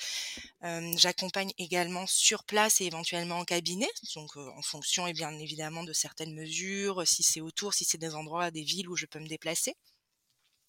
J'accompagne 0.97 1.51
également 1.59 2.07
sur 2.07 2.43
place 2.45 2.81
et 2.81 2.85
éventuellement 2.85 3.37
en 3.39 3.45
cabinet, 3.45 3.89
donc, 4.15 4.35
en 4.37 4.61
fonction 4.63 5.07
et 5.07 5.13
bien 5.13 5.31
évidemment 5.37 5.83
de 5.83 5.93
certaines 5.93 6.33
mesures, 6.33 7.07
si 7.07 7.23
c'est 7.23 7.41
autour, 7.41 7.73
si 7.75 7.85
c'est 7.85 7.97
des 7.99 8.15
endroits, 8.15 8.51
des 8.51 8.63
villes 8.63 8.89
où 8.89 8.95
je 8.95 9.05
peux 9.05 9.19
me 9.19 9.27
déplacer. 9.27 9.75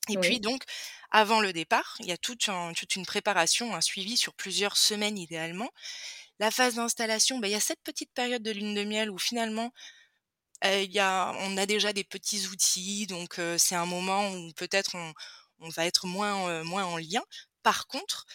Et 0.08 0.16
puis 0.18 0.40
donc, 0.40 0.64
avant 1.10 1.40
le 1.40 1.52
départ, 1.52 1.96
il 2.00 2.06
y 2.06 2.12
a 2.12 2.16
toute 2.18 2.48
un 2.48 2.72
toute 2.74 2.96
une 2.96 3.06
préparation, 3.06 3.74
un 3.74 3.80
suivi 3.80 4.16
sur 4.16 4.34
plusieurs 4.34 4.76
semaines 4.76 5.18
idéalement. 5.18 5.70
La 6.40 6.50
phase 6.50 6.76
d'installation, 6.76 7.38
bah, 7.38 7.48
il 7.48 7.52
y 7.52 7.54
a 7.56 7.60
cette 7.60 7.82
petite 7.82 8.12
période 8.14 8.42
de 8.42 8.50
lune 8.52 8.74
de 8.74 8.84
miel 8.84 9.10
où 9.10 9.18
finalement, 9.18 9.72
il 10.64 10.90
y 10.92 10.98
a 10.98 11.32
on 11.40 11.56
a 11.56 11.66
déjà 11.66 11.92
des 11.92 12.04
petits 12.04 12.46
outils, 12.48 13.06
donc 13.06 13.40
c'est 13.58 13.74
un 13.74 13.86
moment 13.86 14.30
où 14.32 14.52
peut-être 14.54 14.94
on 14.96 15.12
on 15.60 15.68
va 15.70 15.86
être 15.86 16.06
moins, 16.06 16.62
moins 16.64 16.84
en 16.84 16.98
lien. 16.98 17.22
Par 17.62 17.86
contre, 17.86 18.26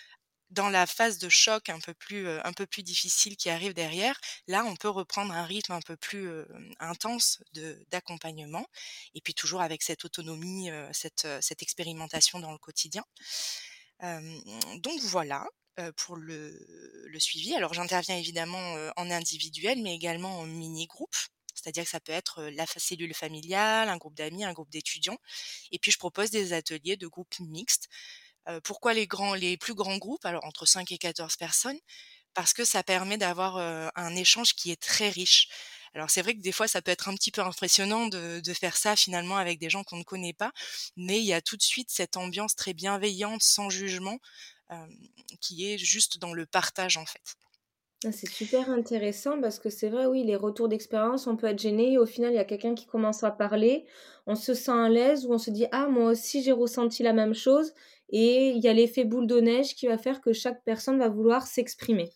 dans 0.52 0.70
la 0.70 0.86
phase 0.86 1.18
de 1.18 1.30
choc 1.30 1.70
un 1.70 1.80
peu 1.80 1.94
plus, 1.94 2.84
difficile 2.84 3.38
qui 3.38 3.50
arrive 3.50 3.74
derrière, 3.74 4.20
là, 4.48 4.64
on 4.66 4.76
peut 4.76 4.90
reprendre 4.90 5.34
un 5.34 5.46
rythme 5.46 5.74
un 5.74 5.82
peu 5.82 5.98
plus, 5.98 6.30
intense 6.80 7.42
d'accompagnement 7.90 8.66
et 9.16 9.22
puis 9.22 9.34
toujours 9.34 9.62
avec 9.62 9.82
cette 9.82 10.06
autonomie, 10.06 10.70
cette, 10.92 11.26
expérimentation 11.62 12.40
dans 12.40 12.52
le 12.52 12.58
quotidien. 12.58 13.04
Donc 14.02 15.00
voilà, 15.02 15.48
pour 15.98 16.16
le 16.18 16.52
le 17.08 17.20
suivi. 17.20 17.54
Alors 17.56 17.74
j'interviens 17.74 18.18
évidemment, 18.18 18.76
en 18.96 19.12
individuel, 19.12 19.82
mais 19.82 19.96
également 19.96 20.40
en 20.40 20.46
mini 20.46 20.88
groupe. 20.88 21.16
C'est-à-dire 21.54 21.84
que 21.84 21.90
ça 21.90 22.00
peut 22.00 22.14
être, 22.14 22.44
la 22.44 22.66
cellule 22.66 23.14
familiale, 23.14 23.90
un 23.90 23.98
groupe 23.98 24.16
d'amis, 24.16 24.44
un 24.44 24.54
groupe 24.54 24.70
d'étudiants 24.70 25.18
et 25.72 25.80
puis 25.80 25.92
je 25.92 25.98
propose 25.98 26.32
des 26.32 26.54
ateliers 26.54 26.98
de 26.98 27.08
groupes 27.08 27.40
mixtes 27.40 27.88
pourquoi 28.64 28.94
les 28.94 29.08
plus 29.58 29.74
grands 29.74 29.98
groupes? 29.98 30.26
Alors 30.26 30.46
entre 30.46 30.66
5 30.66 30.92
et 30.92 30.98
14 30.98 31.36
personnes, 31.38 31.80
parce 32.34 32.54
que 32.54 32.64
ça 32.66 32.84
permet 32.84 33.18
d'avoir, 33.18 33.58
un 33.96 34.16
échange 34.16 34.54
qui 34.56 34.72
est 34.72 34.82
très 34.82 35.10
riche. 35.10 35.50
Alors 35.94 36.10
c'est 36.10 36.22
vrai 36.22 36.36
que 36.36 36.42
des 36.42 36.54
fois 36.54 36.68
ça 36.68 36.82
peut 36.82 36.92
être 36.92 37.10
un 37.10 37.16
petit 37.16 37.32
peu 37.32 37.42
impressionnant 37.42 38.08
de 38.08 38.54
faire 38.54 38.78
ça 38.78 38.96
finalement 38.96 39.38
avec 39.38 39.60
des 39.60 39.70
gens 39.70 39.84
qu'on 39.84 39.98
ne 39.98 40.04
connaît 40.04 40.34
pas, 40.34 40.52
mais 40.96 41.20
il 41.20 41.26
y 41.26 41.34
a 41.34 41.42
tout 41.42 41.58
de 41.58 41.62
suite 41.64 41.90
cette 41.92 42.18
ambiance 42.18 42.56
très 42.56 42.74
bienveillante, 42.74 43.42
sans 43.44 43.70
jugement, 43.70 44.20
qui 45.42 45.72
est 45.72 45.78
juste 45.78 46.18
dans 46.18 46.34
le 46.34 46.46
partage 46.46 46.98
en 46.98 47.06
fait. 47.06 47.36
Ah, 48.04 48.12
c'est 48.12 48.28
super 48.28 48.72
intéressant 48.72 49.40
parce 49.40 49.60
que 49.60 49.70
c'est 49.70 49.90
vrai, 49.90 50.08
oui, 50.08 50.24
les 50.24 50.36
retours 50.36 50.68
d'expérience, 50.68 51.28
on 51.28 51.38
peut 51.38 51.46
être 51.46 51.60
gêné. 51.60 52.00
Au 52.00 52.08
final, 52.08 52.32
il 52.32 52.36
y 52.36 52.40
a 52.40 52.46
quelqu'un 52.46 52.74
qui 52.74 52.88
commence 52.88 53.24
à 53.24 53.30
parler, 53.30 53.86
on 54.26 54.34
se 54.34 54.56
sent 54.56 54.72
à 54.72 54.90
l'aise 54.90 55.28
ou 55.28 55.34
on 55.34 55.38
se 55.38 55.52
dit, 55.52 55.68
ah, 55.72 55.88
moi 55.88 56.10
aussi, 56.10 56.42
j'ai 56.42 56.52
ressenti 56.52 57.04
la 57.04 57.14
même 57.14 57.36
chose. 57.36 57.74
Et 58.12 58.50
il 58.52 58.60
y 58.64 58.68
a 58.68 58.74
l'effet 58.74 59.06
boule 59.06 59.28
de 59.28 59.40
neige 59.40 59.76
qui 59.76 59.88
va 59.88 59.98
faire 59.98 60.22
que 60.22 60.34
chaque 60.34 60.64
personne 60.66 61.00
va 61.00 61.10
vouloir 61.10 61.48
s'exprimer. 61.48 62.10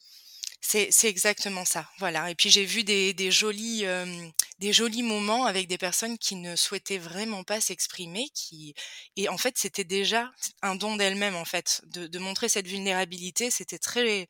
C'est 0.62 0.90
exactement 1.08 1.64
ça, 1.64 1.88
voilà 2.00 2.30
et 2.32 2.36
puis 2.36 2.50
j'ai 2.50 2.66
vu 2.66 2.84
des 2.84 3.14
des 3.14 3.30
jolis, 3.32 3.84
hem, 3.84 4.32
des 4.60 4.74
jolis 4.74 5.04
moments 5.04 5.46
avec 5.46 5.68
des 5.68 5.78
personnes 5.78 6.18
qui 6.18 6.36
ne 6.36 6.56
souhaitaient 6.56 6.98
vraiment 6.98 7.44
pas 7.44 7.62
s'exprimer, 7.62 8.30
qui 8.34 8.74
et 9.16 9.30
en 9.30 9.38
fait, 9.38 9.58
c'était 9.58 9.84
déjà 9.84 10.32
un 10.64 10.76
don 10.76 10.96
d'elles-mêmes, 10.96 11.36
en 11.36 11.46
fait, 11.46 11.82
de 11.86 12.08
de 12.08 12.20
montrer 12.20 12.50
cette 12.50 12.68
vulnérabilité. 12.68 13.52
C'était 13.52 13.78
très 13.80 14.28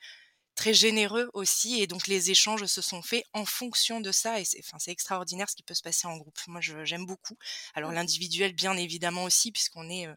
très 0.56 0.74
généreux 0.74 1.30
aussi 1.34 1.82
et 1.82 1.88
donc 1.88 2.08
les 2.08 2.32
échanges 2.32 2.66
se 2.68 2.82
sont 2.82 3.02
faits 3.04 3.26
en 3.34 3.46
fonction 3.46 4.02
de 4.02 4.12
ça 4.12 4.40
et 4.42 4.46
c'est 4.46 4.60
enfin, 4.60 4.78
c'est 4.80 4.92
extraordinaire 4.92 5.50
ce 5.50 5.56
qui 5.56 5.64
peut 5.64 5.74
se 5.76 5.84
passer 5.84 6.08
en 6.08 6.18
groupe. 6.18 6.40
Moi, 6.48 6.62
j'aime 6.62 7.06
beaucoup. 7.06 7.38
Alors 7.76 7.92
l'individuel, 7.94 8.54
bien 8.54 8.76
évidemment 8.78 9.24
aussi 9.26 9.52
puisqu'on 9.52 9.90
est, 9.90 10.08
heu, 10.08 10.16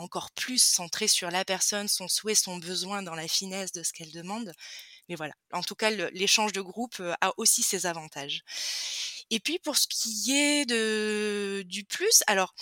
encore 0.00 0.30
plus 0.32 0.62
centré 0.62 1.08
sur 1.08 1.30
la 1.30 1.44
personne, 1.44 1.88
son 1.88 2.08
souhait, 2.08 2.34
son 2.34 2.58
besoin 2.58 3.02
dans 3.02 3.14
la 3.14 3.28
finesse 3.28 3.72
de 3.72 3.82
ce 3.82 3.92
qu'elle 3.92 4.12
demande. 4.12 4.52
Mais 5.08 5.16
voilà, 5.16 5.34
en 5.52 5.62
tout 5.62 5.76
cas, 5.76 5.90
l'échange 5.90 6.52
de 6.52 6.60
groupe, 6.62 7.00
heu, 7.00 7.14
a 7.20 7.32
aussi 7.38 7.62
ses 7.62 7.86
avantages. 7.86 8.42
Et 9.30 9.40
puis 9.40 9.58
pour 9.58 9.76
ce 9.76 9.86
qui 9.88 10.32
est 10.36 10.66
de 10.66 11.62
du 11.66 11.84
plus, 11.84 12.22
alors 12.26 12.54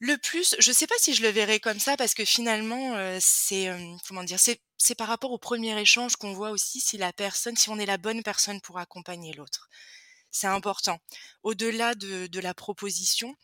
le 0.00 0.18
plus, 0.18 0.56
je 0.58 0.72
sais 0.72 0.86
pas 0.88 0.96
si 0.98 1.14
je 1.14 1.22
le 1.22 1.28
verrais 1.30 1.60
comme 1.60 1.78
ça 1.80 1.96
parce 1.96 2.14
que 2.14 2.24
finalement, 2.24 2.96
heu, 2.96 3.18
c'est, 3.20 3.62
hem, 3.64 3.98
comment 4.08 4.24
dire? 4.24 4.40
C'est 4.40 4.94
par 4.96 5.08
rapport 5.08 5.30
au 5.32 5.38
premier 5.38 5.80
échange 5.80 6.16
qu'on 6.16 6.32
voit 6.34 6.50
aussi 6.50 6.80
si 6.80 6.98
la 6.98 7.12
personne 7.12 7.56
si 7.56 7.70
on 7.70 7.78
est 7.78 7.86
la 7.86 7.98
bonne 7.98 8.22
personne 8.24 8.60
pour 8.60 8.78
accompagner 8.78 9.32
l'autre. 9.32 9.68
C'est 10.32 10.48
important. 10.48 10.98
Au-delà 11.44 11.94
de 11.96 12.26
de 12.28 12.40
la 12.40 12.54
proposition, 12.54 13.36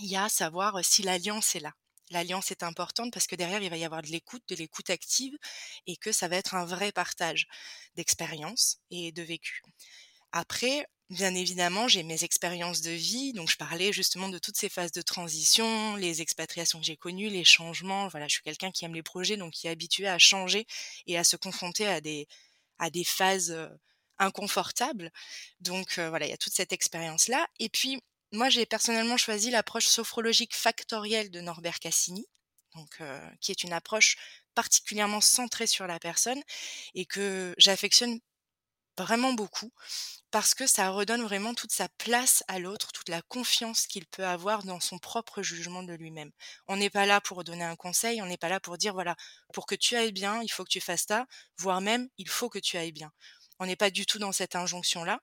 il 0.00 0.08
y 0.10 0.16
a 0.16 0.28
savoir, 0.28 0.78
heu, 0.78 0.82
si 0.84 1.02
l'alliance 1.02 1.56
est 1.56 1.60
là. 1.60 1.74
L'alliance 2.12 2.50
est 2.52 2.62
importante 2.62 3.12
parce 3.12 3.26
que 3.26 3.36
derrière, 3.36 3.62
il 3.62 3.70
va 3.70 3.76
y 3.78 3.84
avoir 3.84 4.02
de 4.02 4.08
l'écoute, 4.08 4.44
de 4.48 4.54
l'écoute 4.56 4.90
active 4.90 5.36
et 5.86 5.96
que 5.96 6.12
ça 6.12 6.28
va 6.28 6.36
être 6.36 6.54
un 6.54 6.64
vrai 6.66 6.92
partage 6.92 7.46
d'expérience 7.96 8.78
et 8.90 9.12
de 9.12 9.22
vécu. 9.22 9.62
Après, 10.32 10.86
bien 11.10 11.34
évidemment, 11.34 11.88
j'ai 11.88 12.02
mes 12.02 12.24
expériences 12.24 12.80
de 12.80 12.90
vie, 12.90 13.32
donc 13.32 13.50
je 13.50 13.56
parlais 13.56 13.92
justement 13.92 14.28
de 14.28 14.38
toutes 14.38 14.56
ces 14.56 14.68
phases 14.68 14.92
de 14.92 15.02
transition, 15.02 15.96
les 15.96 16.22
expatriations 16.22 16.80
que 16.80 16.86
j'ai 16.86 16.96
connues, 16.96 17.28
les 17.28 17.44
changements. 17.44 18.08
Voilà, 18.08 18.28
je 18.28 18.34
suis 18.34 18.42
quelqu'un 18.42 18.70
qui 18.70 18.84
aime 18.84 18.94
les 18.94 19.02
projets, 19.02 19.36
donc 19.36 19.52
qui 19.52 19.66
est 19.66 19.70
habitué 19.70 20.08
à 20.08 20.18
changer 20.18 20.66
et 21.06 21.18
à 21.18 21.24
se 21.24 21.36
confronter 21.36 21.86
à 21.86 22.00
des 22.00 22.26
à 22.78 22.90
des 22.90 23.04
phases, 23.04 23.50
heu, 23.52 23.70
inconfortables. 24.18 25.10
Donc 25.60 25.98
heu, 25.98 26.08
voilà, 26.08 26.26
il 26.26 26.30
y 26.30 26.32
a 26.32 26.36
toute 26.38 26.54
cette 26.54 26.72
expérience-là 26.72 27.46
et 27.60 27.68
puis 27.68 28.00
moi, 28.32 28.48
j'ai 28.48 28.66
personnellement 28.66 29.16
choisi 29.16 29.50
l'approche 29.50 29.86
sophrologique 29.86 30.54
factorielle 30.56 31.30
de 31.30 31.40
Norbert 31.40 31.78
Cassini, 31.80 32.26
donc 32.74 33.00
heu, 33.00 33.20
qui 33.40 33.52
est 33.52 33.62
une 33.64 33.72
approche 33.72 34.16
particulièrement 34.54 35.20
centrée 35.20 35.66
sur 35.66 35.86
la 35.86 35.98
personne 35.98 36.40
et 36.94 37.06
que 37.06 37.54
j'affectionne 37.58 38.20
vraiment 38.98 39.32
beaucoup 39.32 39.72
parce 40.30 40.54
que 40.54 40.66
ça 40.66 40.90
redonne 40.90 41.22
vraiment 41.22 41.54
toute 41.54 41.72
sa 41.72 41.88
place 41.90 42.44
à 42.48 42.58
l'autre, 42.58 42.92
toute 42.92 43.08
la 43.08 43.22
confiance 43.22 43.86
qu'il 43.86 44.06
peut 44.06 44.26
avoir 44.26 44.64
dans 44.64 44.80
son 44.80 44.98
propre 44.98 45.42
jugement 45.42 45.82
de 45.82 45.94
lui-même. 45.94 46.32
On 46.68 46.76
n'est 46.76 46.90
pas 46.90 47.06
là 47.06 47.20
pour 47.20 47.44
donner 47.44 47.64
un 47.64 47.76
conseil, 47.76 48.22
on 48.22 48.26
n'est 48.26 48.38
pas 48.38 48.48
là 48.50 48.60
pour 48.60 48.78
dire 48.78 48.94
voilà, 48.94 49.16
pour 49.54 49.66
que 49.66 49.74
tu 49.74 49.96
ailles 49.96 50.12
bien, 50.12 50.42
il 50.42 50.50
faut 50.50 50.64
que 50.64 50.70
tu 50.70 50.80
fasses 50.80 51.06
ça, 51.08 51.26
voire 51.58 51.80
même 51.80 52.08
il 52.18 52.28
faut 52.28 52.48
que 52.50 52.58
tu 52.58 52.76
ailles 52.78 52.92
bien. 52.92 53.12
On 53.58 53.66
n'est 53.66 53.76
pas 53.76 53.90
du 53.90 54.06
tout 54.06 54.18
dans 54.18 54.32
cette 54.32 54.56
injonction-là. 54.56 55.20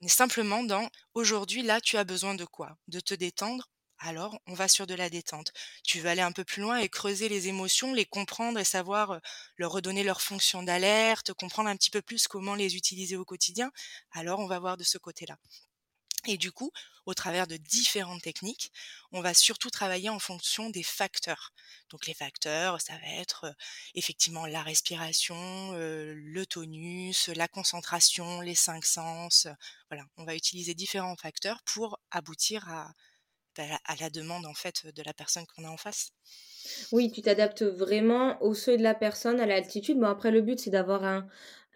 Est 0.00 0.08
simplement 0.08 0.62
dans 0.62 0.88
aujourd'hui, 1.12 1.62
là, 1.62 1.80
tu 1.82 1.98
as 1.98 2.04
besoin 2.04 2.34
de 2.34 2.46
quoi? 2.46 2.78
De 2.88 2.98
te 3.00 3.12
détendre? 3.12 3.68
Alors 3.98 4.38
on 4.46 4.54
va 4.54 4.68
sur 4.68 4.86
de 4.86 4.94
la 4.94 5.08
détente. 5.10 5.52
Tu 5.84 6.00
veux 6.00 6.08
aller 6.08 6.20
un 6.22 6.32
peu 6.32 6.44
plus 6.44 6.60
loin 6.62 6.78
et 6.78 6.88
creuser 6.88 7.28
les 7.30 7.48
émotions, 7.48 7.92
les 7.94 8.04
comprendre 8.06 8.58
et 8.58 8.64
savoir 8.64 9.20
leur 9.58 9.72
redonner 9.72 10.02
leur 10.04 10.20
fonction 10.22 10.62
d'alerte, 10.62 11.32
comprendre 11.34 11.68
un 11.70 11.76
petit 11.76 11.90
peu 11.90 12.02
plus 12.02 12.26
comment 12.28 12.54
les 12.54 12.76
utiliser 12.76 13.16
au 13.16 13.24
quotidien? 13.26 13.70
Alors 14.12 14.40
on 14.40 14.46
va 14.46 14.58
voir 14.58 14.76
de 14.78 14.84
ce 14.84 14.98
côté-là. 14.98 15.36
Et 16.26 16.36
du 16.38 16.52
coup, 16.52 16.72
au 17.06 17.14
travers 17.14 17.46
de 17.46 17.56
différentes 17.56 18.22
techniques, 18.22 18.72
on 19.12 19.20
va 19.20 19.32
surtout 19.34 19.70
travailler 19.70 20.08
en 20.08 20.18
fonction 20.18 20.70
des 20.70 20.82
facteurs. 20.82 21.52
Donc 21.90 22.06
les 22.06 22.14
facteurs, 22.14 22.80
ça 22.80 22.94
va 22.98 23.06
être 23.20 23.44
euh, 23.44 23.52
effectivement 23.94 24.46
la 24.46 24.62
respiration, 24.62 25.72
euh, 25.74 26.12
le 26.16 26.46
tonus, 26.46 27.28
la 27.28 27.48
concentration, 27.48 28.40
les 28.40 28.54
cinq 28.56 28.84
sens. 28.84 29.46
euh, 29.46 29.52
Voilà, 29.90 30.04
on 30.16 30.24
va 30.24 30.34
utiliser 30.34 30.74
différents 30.74 31.16
facteurs 31.16 31.62
pour 31.64 31.98
aboutir 32.10 32.68
à, 32.68 32.92
bah, 33.56 33.80
à 33.84 33.96
la 33.96 34.10
demande 34.10 34.46
en 34.46 34.54
fait 34.54 34.86
de 34.86 35.02
la 35.02 35.14
personne 35.14 35.46
qu'on 35.46 35.64
a 35.64 35.70
en 35.70 35.78
face. 35.78 36.10
Oui, 36.92 37.10
tu 37.12 37.22
t'adaptes 37.22 37.62
vraiment 37.62 38.40
au 38.42 38.54
souhait 38.54 38.76
de 38.76 38.82
la 38.82 38.94
personne, 38.94 39.40
à 39.40 39.46
l'altitude. 39.46 39.98
Bon, 39.98 40.06
après, 40.06 40.30
le 40.30 40.40
but, 40.42 40.58
c'est 40.58 40.70
d'avoir 40.70 41.04
un, 41.04 41.26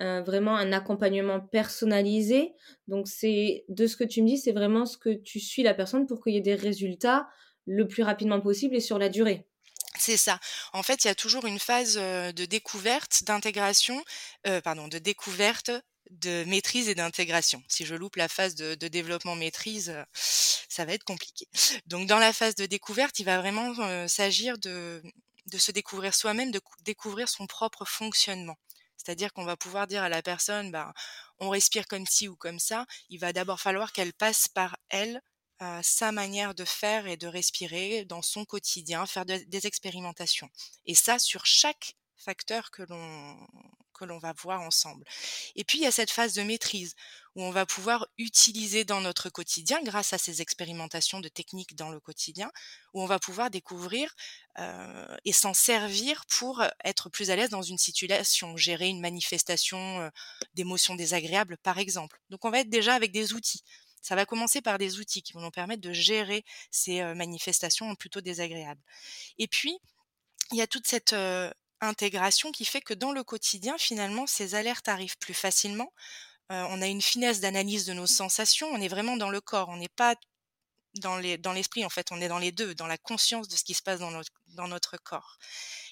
un- 0.00 0.23
vraiment 0.23 0.57
un 0.57 0.73
accompagnement 0.73 1.40
personnalisé. 1.40 2.54
Donc, 2.88 3.09
c'est 3.09 3.64
de 3.69 3.87
ce 3.87 3.97
que 3.97 4.04
tu 4.04 4.23
me 4.23 4.26
dis, 4.28 4.38
c'est 4.38 4.52
vraiment 4.52 4.87
ce 4.87 4.99
que 4.99 5.11
tu 5.11 5.40
suis 5.40 5.62
la 5.62 5.75
personne 5.75 6.07
pour 6.07 6.23
qu'il 6.23 6.35
y 6.35 6.37
ait 6.38 6.40
des 6.40 6.54
résultats 6.57 7.28
le 7.66 7.87
plus 7.88 8.02
rapidement 8.02 8.40
possible 8.40 8.75
et 8.76 8.80
sur 8.80 8.99
la 8.99 9.09
durée. 9.09 9.47
C'est 9.99 10.16
ça. 10.16 10.40
En 10.73 10.83
fait, 10.83 11.04
il 11.04 11.09
y 11.09 11.11
a 11.11 11.14
toujours 11.14 11.45
une 11.47 11.59
phase, 11.59 11.99
heu, 11.99 12.33
de 12.33 12.45
découverte, 12.47 13.25
d'intégration, 13.25 14.02
heu, 14.47 14.61
pardon, 14.62 14.88
de 14.88 14.99
découverte, 14.99 15.71
de 16.11 16.45
maîtrise 16.45 16.88
et 16.88 16.95
d'intégration. 16.95 17.62
Si 17.69 17.85
je 17.85 17.95
loupe 17.95 18.16
la 18.16 18.28
phase 18.28 18.54
de 18.54 18.75
développement 18.88 19.37
maîtrise, 19.37 19.90
heu, 19.90 20.04
ça 20.14 20.85
va 20.85 20.92
être 20.95 21.04
compliqué. 21.04 21.47
Donc 21.87 22.07
dans 22.09 22.19
la 22.19 22.33
phase 22.33 22.54
de 22.54 22.66
découverte, 22.66 23.19
il 23.19 23.25
va 23.25 23.38
vraiment, 23.40 23.75
s'agir 24.09 24.59
de 24.59 25.02
se 25.59 25.73
découvrir 25.73 26.14
soi-même, 26.14 26.50
de 26.52 26.59
cou 26.61 26.75
découvrir 26.83 27.28
son 27.28 27.47
propre 27.47 27.85
fonctionnement. 27.85 28.57
C'est-à-dire 29.04 29.33
qu'on 29.33 29.45
va 29.45 29.57
pouvoir 29.57 29.87
dire 29.87 30.02
à 30.02 30.09
la 30.09 30.23
personne: 30.23 30.71
«Ben, 30.71 30.92
on 31.38 31.49
respire 31.50 31.87
comme 31.87 32.07
ci 32.07 32.28
ou 32.28 32.37
comme 32.37 32.59
ça». 32.59 32.87
Il 33.09 33.19
va 33.21 33.33
d'abord 33.33 33.61
falloir 33.61 33.92
qu'elle 33.92 34.12
passe 34.12 34.49
par 34.49 34.76
elle, 34.90 35.21
heu, 35.62 35.80
sa 35.83 36.12
manière 36.12 36.54
de 36.54 36.64
faire 36.64 37.07
et 37.07 37.16
de 37.16 37.26
respirer 37.26 38.04
dans 38.04 38.23
son 38.23 38.45
quotidien, 38.45 39.07
faire 39.07 39.26
de 39.26 39.37
des 39.49 39.66
expérimentations 39.66 40.49
et 40.87 40.95
ça 40.95 41.19
sur 41.19 41.47
chaque 41.47 41.95
facteur 42.16 42.71
que 42.71 42.83
l'on 42.83 43.37
que 44.00 44.04
l'on 44.07 44.19
va 44.19 44.33
voir 44.33 44.61
ensemble 44.62 45.04
et 45.57 45.64
puis 45.64 45.78
il 45.78 45.83
y 45.83 45.87
a 45.87 45.92
cette 45.92 46.11
phase 46.11 46.35
de 46.35 46.42
maîtrise 46.42 46.95
où 47.37 47.42
on 47.42 47.50
va 47.50 47.64
pouvoir 47.66 48.09
utiliser 48.19 48.85
dans 48.85 49.00
notre 49.00 49.30
quotidien, 49.30 49.80
grâce 49.83 50.12
à 50.12 50.19
ces 50.19 50.42
expérimentations 50.42 51.21
de 51.21 51.28
techniques 51.28 51.76
dans 51.76 51.90
le 51.90 52.00
quotidien, 52.00 52.50
où 52.92 53.02
on 53.02 53.07
va 53.07 53.19
pouvoir 53.19 53.50
découvrir, 53.50 54.14
heu 54.59 55.07
et 55.25 55.33
s'en 55.33 55.54
servir 55.54 56.25
pour, 56.26 56.62
être 56.85 57.09
plus 57.09 57.30
à 57.30 57.37
l'aise 57.37 57.50
dans 57.50 57.62
une 57.62 57.78
situation, 57.78 58.57
gérer 58.57 58.88
une 58.88 59.00
manifestation, 59.00 60.00
heu, 60.00 60.11
d'émotions 60.54 60.97
désagréables, 60.97 61.57
par 61.59 61.78
exemple. 61.78 62.21
Donc 62.30 62.45
on 62.45 62.50
va 62.50 62.61
être 62.61 62.71
déjà 62.71 62.95
avec 62.95 63.12
des 63.12 63.33
outils. 63.33 63.62
Ça 64.02 64.16
va 64.16 64.25
commencer 64.26 64.62
par 64.62 64.78
des 64.78 64.99
outils 64.99 65.23
qui 65.23 65.35
vont 65.35 65.40
nous 65.40 65.50
permettre 65.50 65.83
de 65.83 65.92
gérer 65.92 66.45
ces, 66.71 67.00
heu, 67.00 67.14
manifestations 67.14 67.95
plutôt 67.95 68.21
désagréables. 68.21 68.83
Et 69.38 69.47
puis, 69.47 69.78
il 70.52 70.59
y 70.59 70.62
a 70.62 70.66
toute 70.66 70.87
cette, 70.87 71.14
intégration 71.81 72.53
qui 72.53 72.65
fait 72.65 72.81
que 72.81 72.95
dans 72.95 73.13
le 73.13 73.25
quotidien, 73.25 73.77
finalement, 73.79 74.27
ces 74.27 74.55
alertes 74.55 74.89
arrivent 74.89 75.19
plus 75.19 75.35
facilement. 75.35 75.93
Heu, 76.53 76.57
on 76.71 76.83
a 76.83 76.89
une 76.89 77.03
finesse 77.03 77.41
d'analyse 77.41 77.87
de 77.87 77.95
nos 77.95 78.07
sensations, 78.09 78.69
on 78.69 78.81
est 78.81 78.89
vraiment 78.89 79.17
dans 79.19 79.31
le 79.31 79.41
corps, 79.43 79.69
on 79.71 79.77
n'est 79.79 79.89
pas 79.91 80.17
dans 81.01 81.17
les 81.19 81.39
dans 81.39 81.53
l'esprit, 81.53 81.85
en 81.85 81.89
fait, 81.91 82.11
on 82.13 82.21
est 82.21 82.29
dans 82.29 82.39
les 82.39 82.53
2, 82.53 82.75
dans 82.75 82.87
la 82.89 82.99
conscience 82.99 83.49
de 83.49 83.57
ce 83.57 83.65
qui 83.65 83.75
se 83.75 83.83
passe 83.83 84.01
dans 84.01 84.11
notre 84.11 84.33
dans 84.49 84.69
notre 84.69 84.97
corps. 84.99 85.39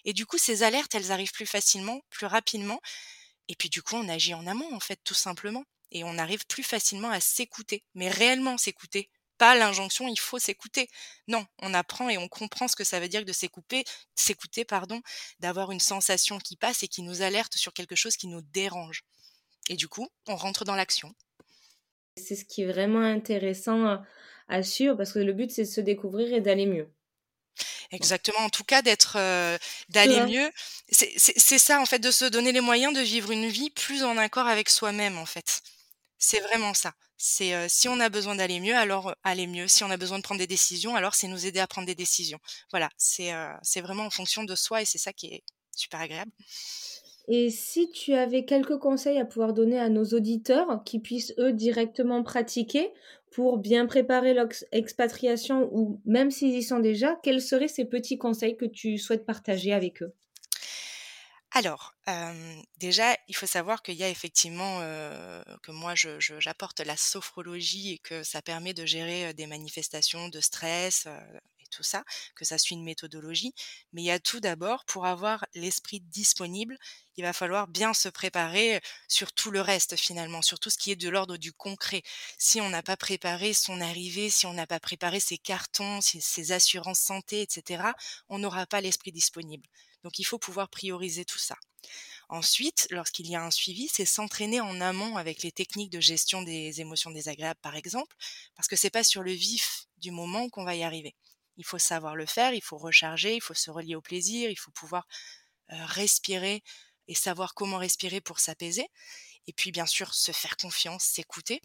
Et 0.05 0.13
du 0.13 0.27
coup, 0.27 0.39
ces 0.39 0.63
alertes, 0.65 0.95
elles 0.95 1.13
arrivent 1.13 1.33
plus 1.33 1.47
facilement, 1.47 2.01
plus 2.11 2.27
rapidement 2.27 2.81
et 3.49 3.57
puis 3.57 3.69
du 3.71 3.83
coup, 3.83 3.97
on 3.97 4.09
agit 4.09 4.35
en 4.35 4.47
amont, 4.47 4.75
en 4.75 4.81
fait, 4.81 5.01
tout 5.05 5.15
simplement 5.15 5.65
et 5.93 6.05
on 6.05 6.19
arrive 6.19 6.47
plus 6.49 6.63
facilement 6.65 7.11
à 7.11 7.21
s'écouter, 7.21 7.85
mais 7.95 8.09
réellement 8.11 8.59
s'écouter. 8.59 9.11
Pas 9.39 9.55
l'injonction: 9.57 10.09
«Il 10.09 10.19
faut 10.19 10.39
s'écouter». 10.39 10.89
Non, 11.29 11.47
on 11.61 11.75
apprend 11.75 12.09
et 12.11 12.19
on 12.19 12.29
comprend 12.29 12.69
ce 12.69 12.77
que 12.77 12.85
ça 12.85 13.01
veut 13.01 13.09
dire 13.09 13.25
de 13.25 13.33
s'écouper 13.33 13.85
s'écouter, 14.15 14.65
pardon, 14.65 15.01
d'avoir 15.41 15.71
une 15.71 15.81
sensation 15.81 16.39
qui 16.39 16.57
passe 16.57 16.83
et 16.83 16.89
qui 16.89 17.03
nous 17.03 17.23
alerte 17.23 17.55
sur 17.57 17.73
quelque 17.73 17.97
chose 17.97 18.17
qui 18.17 18.27
nous 18.27 18.43
dérange 18.43 19.05
et 19.69 19.77
du 19.77 19.89
coup, 19.89 20.09
on 20.27 20.37
rentre 20.37 20.65
dans 20.65 20.75
l'action. 20.75 21.15
C'est 22.17 22.37
ce 22.37 22.45
qui 22.45 22.61
est 22.63 22.67
vraiment 22.67 23.01
intéressant 23.01 23.87
à, 23.87 24.05
à 24.49 24.63
suivre 24.63 24.95
parce 24.95 25.13
que 25.15 25.21
le 25.21 25.33
but, 25.33 25.51
c'est 25.51 25.63
de 25.63 25.69
se 25.69 25.81
découvrir 25.81 26.35
et 26.35 26.43
d'aller 26.43 26.67
mieux. 26.67 26.93
Exactement, 27.91 28.41
en 28.41 28.51
tout 28.51 28.65
cas 28.65 28.83
d'être, 28.83 29.17
Tu 30.01 30.09
d'aller 30.09 30.21
mieux. 30.21 30.51
C'est 30.91 31.59
ça 31.59 31.81
en 31.81 31.87
fait, 31.87 31.99
de 31.99 32.11
se 32.11 32.25
donner 32.25 32.53
les 32.53 32.61
moyens 32.61 32.95
de 32.95 33.01
vivre 33.01 33.31
une 33.31 33.49
vie 33.49 33.71
plus 33.71 34.05
en 34.05 34.17
accord 34.17 34.47
avec 34.47 34.69
soi-même, 34.69 35.19
en 35.19 35.27
fait. 35.27 35.63
C'est 36.19 36.41
vraiment 36.41 36.75
ça. 36.75 36.95
C'est, 37.19 37.69
si 37.69 37.89
on 37.89 37.99
a 38.01 38.09
besoin 38.09 38.37
d'aller 38.37 38.61
mieux, 38.61 38.77
alors, 38.77 39.15
aller 39.25 39.47
mieux. 39.47 39.69
Si 39.69 39.85
on 39.85 39.91
a 39.91 39.97
besoin 39.97 40.19
de 40.19 40.23
prendre 40.23 40.39
des 40.39 40.47
décisions, 40.47 40.95
alors 40.95 41.15
c'est 41.15 41.29
nous 41.29 41.47
aider 41.47 41.59
à 41.59 41.67
prendre 41.67 41.87
des 41.87 41.97
décisions. 41.97 42.39
Voilà, 42.71 42.89
c'est, 42.97 43.33
c'est 43.63 43.81
vraiment 43.81 44.05
en 44.05 44.11
fonction 44.11 44.45
de 44.45 44.55
soi 44.55 44.83
et 44.83 44.85
c'est 44.85 44.99
ça 44.99 45.13
qui 45.13 45.27
est 45.27 45.43
super 45.77 46.01
agréable. 46.01 46.31
Et 47.29 47.51
si 47.51 47.91
tu 47.91 48.15
avais 48.15 48.45
quelques 48.45 48.79
conseils 48.79 49.19
à 49.19 49.27
pouvoir 49.27 49.53
donner 49.53 49.79
à 49.79 49.91
nos 49.91 50.05
auditeurs 50.05 50.83
qui 50.85 50.99
puissent, 50.99 51.35
eux, 51.39 51.53
directement 51.53 52.23
pratiquer 52.23 52.91
pour 53.31 53.59
bien 53.59 53.85
préparer 53.87 54.33
leur 54.33 54.47
ex 54.47 54.65
expatriation 54.73 55.69
ou 55.73 56.01
même 56.07 56.31
s'ils 56.31 56.57
y 56.57 56.63
sont 56.63 56.79
déjà, 56.81 57.19
quels 57.23 57.43
seraient 57.43 57.69
ces 57.69 57.85
petits 57.85 58.17
conseils 58.17 58.57
que 58.57 58.65
tu 58.65 58.97
souhaites 58.97 59.27
partager 59.27 59.75
avec 59.75 60.03
eux? 60.03 60.15
Alors, 61.59 61.93
déjà, 62.77 63.17
il 63.27 63.35
faut 63.35 63.49
savoir 63.49 63.83
qu'il 63.83 63.97
y 63.97 64.05
a 64.05 64.09
effectivement, 64.09 64.79
que 65.65 65.73
moi 65.73 65.95
j'apporte 65.97 66.79
la 66.79 66.97
sophrologie 66.97 67.95
et 67.95 67.99
que 67.99 68.23
ça 68.23 68.43
permet 68.43 68.75
de 68.75 68.87
gérer, 68.87 69.35
des 69.35 69.49
manifestations 69.49 70.29
de 70.29 70.41
stress, 70.41 71.07
et 71.59 71.67
tout 71.73 71.83
ça, 71.83 72.05
que 72.37 72.45
ça 72.45 72.59
suit 72.59 72.77
une 72.77 72.85
méthodologie. 72.85 73.53
Mais 73.93 74.03
il 74.03 74.05
y 74.05 74.13
a 74.13 74.21
tout 74.21 74.39
d'abord, 74.39 74.85
pour 74.85 75.07
avoir 75.07 75.47
l'esprit 75.55 75.99
disponible, 75.99 76.79
il 77.17 77.25
va 77.25 77.33
falloir 77.33 77.67
bien 77.67 77.93
se 77.93 78.09
préparer, 78.09 78.81
sur 79.09 79.33
tout 79.33 79.51
le 79.51 79.61
reste 79.61 79.97
finalement, 79.97 80.43
sur 80.43 80.61
tout 80.61 80.71
ce 80.71 80.79
qui 80.79 80.93
est 80.93 80.97
de 80.97 81.09
l'ordre 81.09 81.39
du 81.39 81.53
concret. 81.53 82.05
Si 82.39 82.61
on 82.61 82.69
n'a 82.71 82.85
pas 82.85 82.97
préparé 82.97 83.53
son 83.53 83.81
arrivée, 83.81 84.31
si 84.31 84.47
on 84.47 84.53
n'a 84.53 84.69
pas 84.69 84.79
préparé 84.79 85.19
ses 85.19 85.39
cartons, 85.39 86.01
ses 86.03 86.53
assurances 86.53 87.01
santé 87.01 87.43
et 87.43 87.47
cetera, 87.51 87.95
on 88.29 88.39
n'aura 88.39 88.65
pas 88.67 88.81
l'esprit 88.81 89.11
disponible. 89.11 89.67
Donc 90.05 90.19
il 90.19 90.25
faut 90.25 90.39
pouvoir 90.39 90.69
prioriser 90.69 91.25
tout 91.25 91.39
ça. 91.39 91.57
Ensuite, 92.29 92.89
lorsqu'il 92.91 93.27
y 93.27 93.37
a 93.37 93.43
un 93.43 93.51
suivi, 93.51 93.89
c'est 93.89 94.05
s'entraîner 94.05 94.61
en 94.61 94.81
amont 94.81 95.17
avec 95.17 95.43
les 95.43 95.53
techniques 95.53 95.91
de 95.91 96.01
gestion 96.01 96.43
des 96.43 96.81
émotions 96.81 97.11
désagréables, 97.11 97.61
par 97.61 97.75
exemple, 97.75 98.15
parce 98.55 98.69
que 98.69 98.77
c'est 98.77 98.91
pas 98.91 99.05
sur 99.05 99.23
le 99.23 99.33
vif 99.33 99.87
du 99.97 100.11
moment 100.11 100.51
qu'on 100.51 100.65
va 100.65 100.75
y 100.77 100.83
arriver. 100.83 101.15
Il 101.57 101.65
faut 101.65 101.79
savoir 101.79 102.17
le 102.17 102.27
faire, 102.27 102.53
il 102.53 102.63
faut 102.63 102.77
recharger, 102.77 103.35
il 103.35 103.41
faut 103.41 103.55
se 103.55 103.71
relier 103.71 103.95
au 103.95 104.03
plaisir, 104.03 104.51
il 104.51 104.59
faut 104.59 104.71
pouvoir 104.71 105.07
euh, 105.73 105.87
respirer 105.87 106.63
et 107.09 107.15
savoir 107.15 107.55
comment 107.55 107.79
respirer 107.79 108.21
pour 108.21 108.39
s'apaiser. 108.39 108.87
Et 109.47 109.53
puis, 109.55 109.73
bien 109.73 109.87
sûr, 109.87 110.13
se 110.15 110.31
faire 110.31 110.57
confiance, 110.59 111.05
s'écouter. 111.05 111.63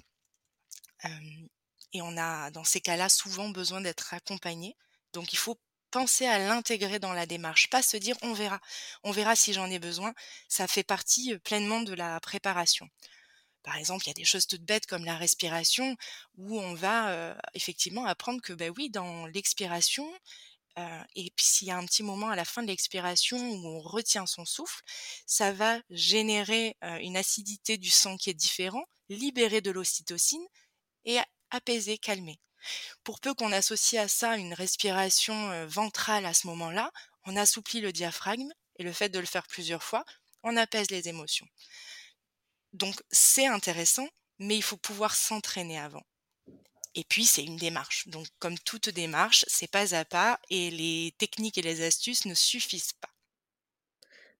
Et 1.91 2.01
on 2.01 2.17
a, 2.17 2.49
dans 2.51 2.63
ces 2.63 2.79
cas-là, 2.79 3.09
souvent 3.09 3.49
besoin 3.49 3.81
d'être 3.81 4.13
accompagné. 4.13 4.75
Donc, 5.11 5.33
il 5.33 5.37
faut 5.37 5.59
penser 5.93 6.25
à 6.25 6.39
l'intégrer 6.39 6.97
dans 6.97 7.13
la 7.13 7.27
démarche, 7.27 7.69
pas 7.69 7.83
se 7.83 7.97
dire 7.97 8.17
on 8.23 8.33
verra, 8.33 8.59
on 9.03 9.11
verra 9.11 9.35
si 9.35 9.53
j'en 9.53 9.69
ai 9.69 9.77
besoin. 9.77 10.11
Ça 10.49 10.67
fait 10.67 10.83
partie 10.83 11.37
pleinement 11.39 11.81
de 11.81 11.93
la 11.93 12.19
préparation. 12.19 12.89
Par 13.61 13.77
exemple, 13.77 14.03
il 14.05 14.07
y 14.09 14.11
a 14.11 14.15
des 14.15 14.25
choses 14.25 14.47
toutes 14.47 14.65
bêtes 14.65 14.87
comme 14.87 15.05
la 15.05 15.15
respiration 15.15 15.95
où 16.35 16.59
on 16.59 16.73
va 16.73 17.37
effectivement 17.53 18.05
apprendre 18.05 18.41
que 18.41 18.53
ben 18.53 18.73
oui, 18.75 18.89
dans 18.89 19.27
l'expiration, 19.27 20.11
et 21.15 21.31
puis 21.35 21.45
s'il 21.45 21.67
y 21.67 21.71
a 21.71 21.77
un 21.77 21.85
petit 21.85 22.01
moment 22.01 22.29
à 22.29 22.35
la 22.35 22.43
fin 22.43 22.63
de 22.63 22.67
l'expiration 22.67 23.37
où 23.37 23.67
on 23.67 23.79
retient 23.79 24.25
son 24.25 24.45
souffle, 24.45 24.81
ça 25.27 25.51
va 25.53 25.79
générer 25.91 26.75
une 27.01 27.17
acidité 27.17 27.77
du 27.77 27.91
sang 27.91 28.17
qui 28.17 28.31
est 28.31 28.33
différent, 28.33 28.83
libérer 29.09 29.61
de 29.61 29.69
l'ocytocine 29.69 30.45
et 31.05 31.19
apaiser, 31.51 31.99
calmer. 31.99 32.39
Pour 33.03 33.19
peu 33.19 33.33
qu'on 33.33 33.51
associe 33.51 34.01
à 34.01 34.07
ça 34.07 34.37
une 34.37 34.53
respiration 34.53 35.65
ventrale 35.67 36.25
à 36.25 36.33
ce 36.33 36.47
moment-là, 36.47 36.91
on 37.25 37.35
assouplit 37.35 37.81
le 37.81 37.91
diaphragme 37.91 38.51
et 38.77 38.83
le 38.83 38.93
fait 38.93 39.09
de 39.09 39.19
le 39.19 39.25
faire 39.25 39.47
plusieurs 39.47 39.83
fois, 39.83 40.03
on 40.43 40.57
apaise 40.57 40.89
les 40.91 41.07
émotions. 41.07 41.47
Donc 42.73 43.01
c'est 43.11 43.45
intéressant, 43.45 44.07
mais 44.39 44.57
il 44.57 44.63
faut 44.63 44.77
pouvoir 44.77 45.15
s'entraîner 45.15 45.79
avant. 45.79 46.03
Et 46.95 47.03
puis 47.03 47.25
c'est 47.25 47.43
une 47.43 47.57
démarche. 47.57 48.07
Donc 48.07 48.27
comme 48.39 48.57
toute 48.59 48.89
démarche, 48.89 49.45
c'est 49.47 49.71
pas 49.71 49.95
à 49.95 50.05
pas 50.05 50.39
et 50.49 50.71
les 50.71 51.13
techniques 51.17 51.57
et 51.57 51.61
les 51.61 51.83
astuces 51.85 52.25
ne 52.25 52.33
suffisent 52.33 52.93
pas. 52.93 53.12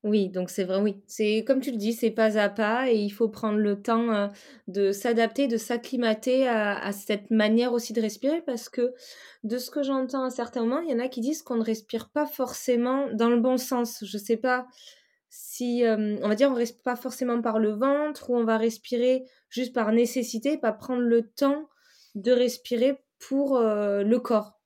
Oui, 0.04 0.28
donc 0.28 0.50
c'est 0.50 0.66
vrai, 0.66 0.80
oui. 0.82 1.02
C'est 1.08 1.46
comme 1.48 1.62
tu 1.62 1.72
le 1.72 1.78
dis, 1.78 1.94
c'est 1.94 2.12
pas 2.12 2.38
à 2.38 2.50
pas 2.50 2.90
et 2.92 2.96
il 2.98 3.10
faut 3.10 3.30
prendre 3.30 3.58
le 3.58 3.82
temps, 3.82 4.12
heu, 4.14 4.28
de 4.68 4.92
s'adapter, 4.92 5.48
de 5.48 5.56
s'acclimater 5.56 6.46
à 6.46 6.92
cette 6.92 7.32
manière 7.32 7.72
aussi 7.72 7.94
de 7.94 8.02
respirer 8.02 8.42
parce 8.42 8.68
que 8.68 8.94
de 9.46 9.58
ce 9.58 9.72
que 9.72 9.82
j'entends 9.82 10.26
à 10.26 10.30
certains 10.30 10.62
moments, 10.66 10.82
il 10.82 10.90
y 10.92 10.94
en 10.94 11.00
a 11.00 11.08
qui 11.08 11.22
disent 11.22 11.42
qu'on 11.42 11.56
ne 11.56 11.64
respire 11.64 12.10
pas 12.10 12.26
forcément 12.26 13.08
dans 13.14 13.30
le 13.30 13.40
bon 13.40 13.56
sens. 13.58 14.04
Je 14.06 14.18
sais 14.18 14.36
pas 14.38 14.68
si, 15.30 15.82
hem, 15.84 16.20
on 16.24 16.30
va 16.30 16.36
dire, 16.36 16.52
on 16.52 16.56
respire 16.56 16.84
pas 16.84 16.96
forcément 16.98 17.42
par 17.42 17.60
le 17.60 17.72
ventre 17.72 18.30
ou 18.30 18.36
on 18.38 18.44
va 18.46 18.58
respirer 18.58 19.26
juste 19.50 19.74
par 19.74 19.92
nécessité, 19.94 20.58
pas 20.58 20.74
prendre 20.74 21.02
le 21.04 21.24
temps 21.30 21.70
de 22.16 22.32
respirer 22.34 22.98
pour, 23.20 23.58
heu, 23.58 24.04
le 24.04 24.20
corps. 24.20 24.60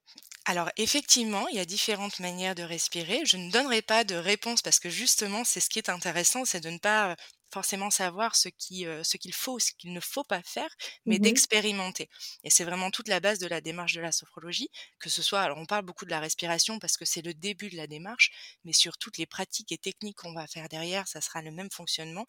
Alors 0.48 0.70
effectivement, 0.76 1.46
il 1.48 1.56
y 1.56 1.60
a 1.60 1.64
différentes 1.64 2.18
manières 2.20 2.54
de 2.56 2.62
respirer. 2.64 3.20
Je 3.24 3.36
ne 3.36 3.50
donnerai 3.52 3.82
pas 3.82 4.02
de 4.04 4.14
réponse 4.16 4.62
parce 4.62 4.80
que 4.80 4.90
justement, 4.90 5.44
c'est 5.44 5.60
ce 5.60 5.68
qui 5.70 5.78
est 5.78 5.88
intéressant, 5.90 6.44
c'est 6.44 6.58
de 6.60 6.70
ne 6.70 6.78
pas, 6.78 7.12
heu, 7.12 7.16
forcément 7.52 7.90
savoir 7.90 8.36
ce 8.36 8.48
qui, 8.48 8.86
heu, 8.86 9.02
ce 9.04 9.16
qu'il 9.16 9.32
faut, 9.34 9.58
ce 9.58 9.72
qu'il 9.76 9.92
ne 9.92 10.00
faut 10.00 10.24
pas 10.24 10.42
faire, 10.42 10.70
mais 11.06 11.18
Mmh 11.18 11.18
d'expérimenter 11.18 12.08
et 12.44 12.50
c'est 12.50 12.64
vraiment 12.64 12.90
toute 12.90 13.08
la 13.08 13.20
base 13.20 13.38
de 13.38 13.46
la 13.46 13.60
démarche 13.60 13.94
de 13.94 14.00
la 14.00 14.12
sophrologie, 14.12 14.70
que 14.98 15.08
ce 15.10 15.22
soit 15.22 15.40
alors 15.40 15.58
on 15.58 15.66
parle 15.66 15.84
beaucoup 15.84 16.04
de 16.04 16.10
la 16.10 16.20
respiration 16.20 16.78
parce 16.78 16.96
que 16.96 17.04
c'est 17.04 17.22
le 17.22 17.34
début 17.34 17.68
de 17.70 17.76
la 17.76 17.86
démarche, 17.86 18.30
mais 18.64 18.72
sur 18.72 18.98
toutes 18.98 19.18
les 19.18 19.26
pratiques 19.26 19.72
et 19.72 19.78
techniques 19.78 20.18
qu'on 20.18 20.32
va 20.34 20.46
faire 20.46 20.68
derrière, 20.68 21.08
ça 21.08 21.20
sera 21.20 21.42
le 21.42 21.50
même 21.50 21.70
fonctionnement. 21.72 22.26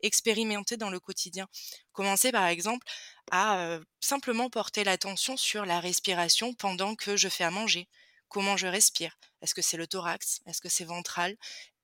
Expérimenter 0.00 0.76
dans 0.76 0.90
le 0.90 1.00
quotidien. 1.00 1.46
Commencer 1.92 2.32
par 2.32 2.46
exemple 2.46 2.86
à, 3.30 3.76
heu, 3.78 3.84
simplement 4.00 4.50
porter 4.50 4.84
l'attention 4.84 5.36
sur 5.36 5.64
la 5.66 5.80
respiration 5.80 6.54
pendant 6.54 6.94
que 6.96 7.16
je 7.16 7.28
fais 7.28 7.44
à 7.44 7.50
manger. 7.50 7.88
Comment 8.28 8.56
je 8.56 8.66
respire? 8.66 9.18
Est-ce 9.42 9.54
que 9.54 9.62
c'est 9.62 9.76
le 9.76 9.86
thorax? 9.86 10.40
Est-ce 10.46 10.60
que 10.60 10.68
c'est 10.70 10.84
ventral? 10.84 11.36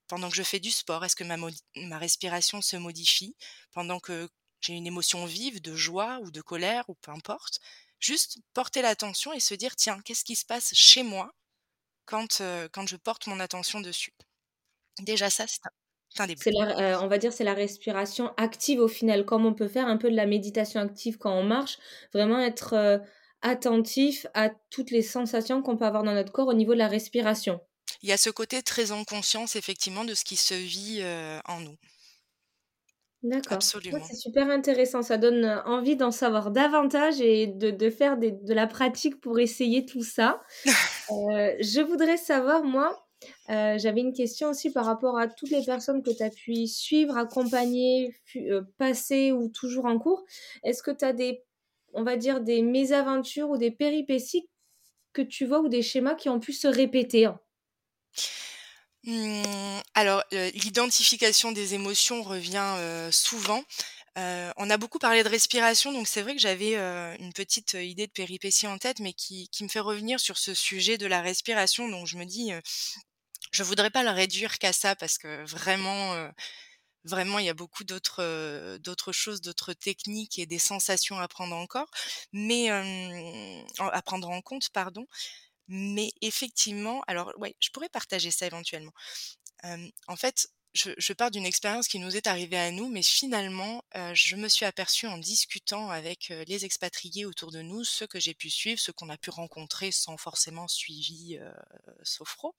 Pendant 0.08 0.30
que 0.30 0.36
je 0.36 0.42
fais 0.42 0.60
du 0.60 0.70
sport, 0.70 1.04
est-ce 1.04 1.16
que 1.16 1.24
ma 1.24 1.98
respiration 1.98 2.62
se 2.62 2.76
modifie? 2.76 3.36
Pendant 3.72 4.00
que 4.00 4.28
j'ai 4.60 4.74
une 4.74 4.86
émotion 4.86 5.26
vive 5.26 5.60
de 5.62 5.74
joie 5.76 6.18
ou 6.22 6.30
de 6.30 6.40
colère 6.40 6.84
ou 6.88 6.94
peu 6.96 7.10
importe, 7.12 7.60
juste 8.00 8.38
porter 8.54 8.82
l'attention 8.82 9.32
et 9.32 9.40
se 9.40 9.54
dire: 9.54 9.76
«Tiens, 9.76 10.00
qu'est-ce 10.04 10.24
qui 10.24 10.36
se 10.36 10.46
passe 10.46 10.74
chez 10.74 11.02
moi 11.02 11.32
quand, 12.06 12.42
quand 12.72 12.88
je 12.88 12.96
porte 12.96 13.26
mon 13.28 13.40
attention 13.40 13.80
dessus?» 13.80 14.14
déjà 15.02 15.30
ça, 15.30 15.46
c'est 15.48 15.60
un 15.66 16.26
la 16.46 16.94
heu, 16.98 17.02
on 17.04 17.08
va 17.08 17.18
dire, 17.18 17.32
c'est 17.32 17.44
la 17.44 17.54
respiration 17.54 18.32
active 18.36 18.80
au 18.80 18.88
final, 18.88 19.24
comme 19.24 19.46
on 19.46 19.54
peut 19.54 19.68
faire 19.68 19.86
un 19.88 19.96
peu 19.96 20.10
de 20.10 20.16
la 20.16 20.26
méditation 20.26 20.80
active 20.80 21.18
quand 21.18 21.32
on 21.34 21.42
marche, 21.44 21.78
vraiment 22.14 22.38
être, 22.40 22.74
heu, 22.74 23.00
attentif 23.42 24.26
à 24.34 24.50
toutes 24.70 24.90
les 24.90 25.02
sensations 25.02 25.62
qu'on 25.62 25.76
peut 25.76 25.84
avoir 25.86 26.02
dans 26.04 26.14
notre 26.14 26.32
corps 26.32 26.48
au 26.48 26.54
niveau 26.54 26.72
de 26.74 26.78
la 26.78 26.88
respiration. 26.88 27.60
Il 28.02 28.08
y 28.08 28.12
a 28.12 28.16
ce 28.18 28.30
côté 28.30 28.60
très 28.64 28.90
en 28.90 29.04
conscience 29.04 29.54
effectivement 29.54 30.04
de 30.04 30.14
ce 30.14 30.24
qui 30.24 30.36
se 30.36 30.54
vit, 30.54 31.00
heu, 31.00 31.40
en 31.44 31.60
nous. 31.60 31.78
D'accord. 33.24 33.64
Absolument. 33.90 34.08
c'est 34.08 34.14
super 34.14 34.48
intéressant, 34.48 35.02
ça 35.02 35.18
donne, 35.18 35.44
heu, 35.44 35.58
envie 35.66 35.96
d'en 35.96 36.12
savoir 36.12 36.52
davantage 36.52 37.20
et 37.20 37.48
de 37.48 37.70
de 37.72 37.90
faire 37.90 38.16
des 38.16 38.30
de 38.30 38.54
la 38.54 38.68
pratique 38.68 39.20
pour 39.20 39.40
essayer 39.40 39.84
tout 39.84 40.04
ça. 40.04 40.40
Heu, 41.10 41.16
je 41.60 41.80
voudrais 41.82 42.16
savoir 42.18 42.64
moi, 42.64 43.06
j'avais 43.48 44.00
une 44.02 44.12
question 44.14 44.50
aussi 44.50 44.72
par 44.72 44.86
rapport 44.86 45.18
à 45.18 45.28
toutes 45.28 45.50
les 45.50 45.64
personnes 45.64 46.02
que 46.02 46.10
tu 46.10 46.22
as 46.24 46.30
pu 46.30 46.66
suivre, 46.68 47.16
accompagner, 47.18 48.14
passées 48.78 49.32
ou 49.32 49.48
toujours 49.50 49.86
en 49.86 49.98
cours. 49.98 50.24
Est-ce 50.64 50.82
que 50.82 50.92
tu 50.92 51.04
as 51.04 51.12
des 51.14 51.44
on 51.94 52.04
va 52.04 52.16
dire 52.18 52.40
des 52.42 52.62
mésaventures 52.62 53.50
ou 53.50 53.58
des 53.58 53.70
péripéties 53.72 54.48
que 55.14 55.22
tu 55.22 55.46
vois 55.46 55.60
ou 55.60 55.68
des 55.68 55.82
schémas 55.82 56.14
qui 56.16 56.28
ont 56.30 56.40
pu 56.40 56.52
se 56.54 56.68
répéter? 56.68 57.26
hein? 57.26 57.40
Mmh, 59.04 59.80
alors, 59.94 60.22
l'identification 60.32 61.52
des 61.52 61.74
émotions 61.74 62.22
revient, 62.22 63.08
souvent. 63.12 63.62
On 64.16 64.70
a 64.70 64.76
beaucoup 64.76 64.98
parlé 64.98 65.22
de 65.22 65.28
respiration, 65.28 65.92
donc 65.92 66.08
c'est 66.08 66.22
vrai 66.22 66.34
que 66.34 66.40
j'avais, 66.40 66.74
une 67.20 67.32
petite, 67.32 67.74
idée 67.74 68.06
de 68.06 68.12
péripétie 68.12 68.66
en 68.66 68.78
tête, 68.78 69.00
mais 69.00 69.12
qui 69.12 69.48
me 69.62 69.68
fait 69.68 69.80
revenir 69.80 70.20
sur 70.20 70.38
ce 70.38 70.54
sujet 70.54 70.98
de 70.98 71.06
la 71.06 71.22
respiration. 71.22 71.88
Donc 71.88 72.06
je 72.06 72.16
me 72.18 72.24
dis, 72.24 72.52
heu, 72.52 72.60
je 73.52 73.62
voudrais 73.64 73.90
pas 73.90 74.04
le 74.04 74.10
réduire 74.10 74.58
qu'à 74.58 74.72
ça 74.72 74.96
parce 74.96 75.18
que 75.18 75.44
vraiment, 75.50 77.38
il 77.40 77.46
y 77.46 77.48
a 77.50 77.54
beaucoup 77.54 77.84
d'autres, 77.84 78.22
choses, 79.12 79.40
d'autres 79.42 79.74
techniques 79.74 80.38
et 80.38 80.46
des 80.46 80.58
sensations 80.60 81.18
à 81.20 81.28
prendre 81.28 81.56
encore. 81.56 81.90
Mais, 82.32 82.70
à 82.70 84.02
prendre 84.02 84.30
en 84.30 84.42
compte, 84.42 84.70
pardon. 84.70 85.06
Mais 85.68 86.12
effectivement 86.22 87.02
alors 87.06 87.32
ouais, 87.38 87.54
je 87.60 87.70
pourrais 87.70 87.88
partager 87.90 88.30
ça 88.30 88.46
éventuellement. 88.46 88.92
Hem, 89.64 89.90
en 90.08 90.16
fait, 90.16 90.48
je 90.74 90.90
je 90.98 91.12
pars 91.14 91.30
d'une 91.32 91.46
expérience 91.46 91.88
qui 91.88 91.98
nous 92.00 92.16
est 92.16 92.26
arrivée 92.28 92.58
à 92.58 92.70
nous, 92.72 92.88
mais 92.90 93.02
finalement, 93.02 93.84
heu, 93.96 94.14
je 94.14 94.36
me 94.36 94.48
suis 94.48 94.66
aperçue 94.66 95.06
en 95.08 95.18
discutant 95.18 95.90
avec, 95.90 96.32
les 96.48 96.64
expatriés 96.66 97.26
autour 97.26 97.52
de 97.52 97.62
nous, 97.62 97.84
ceux 97.84 98.06
que 98.08 98.20
j'ai 98.20 98.34
pu 98.34 98.50
suivre, 98.50 98.80
ceux 98.80 98.92
qu'on 98.94 99.10
a 99.10 99.18
pu 99.18 99.30
rencontrer 99.30 99.92
sans 99.92 100.16
forcément 100.18 100.68
suivi, 100.68 101.38
sophro, 102.04 102.54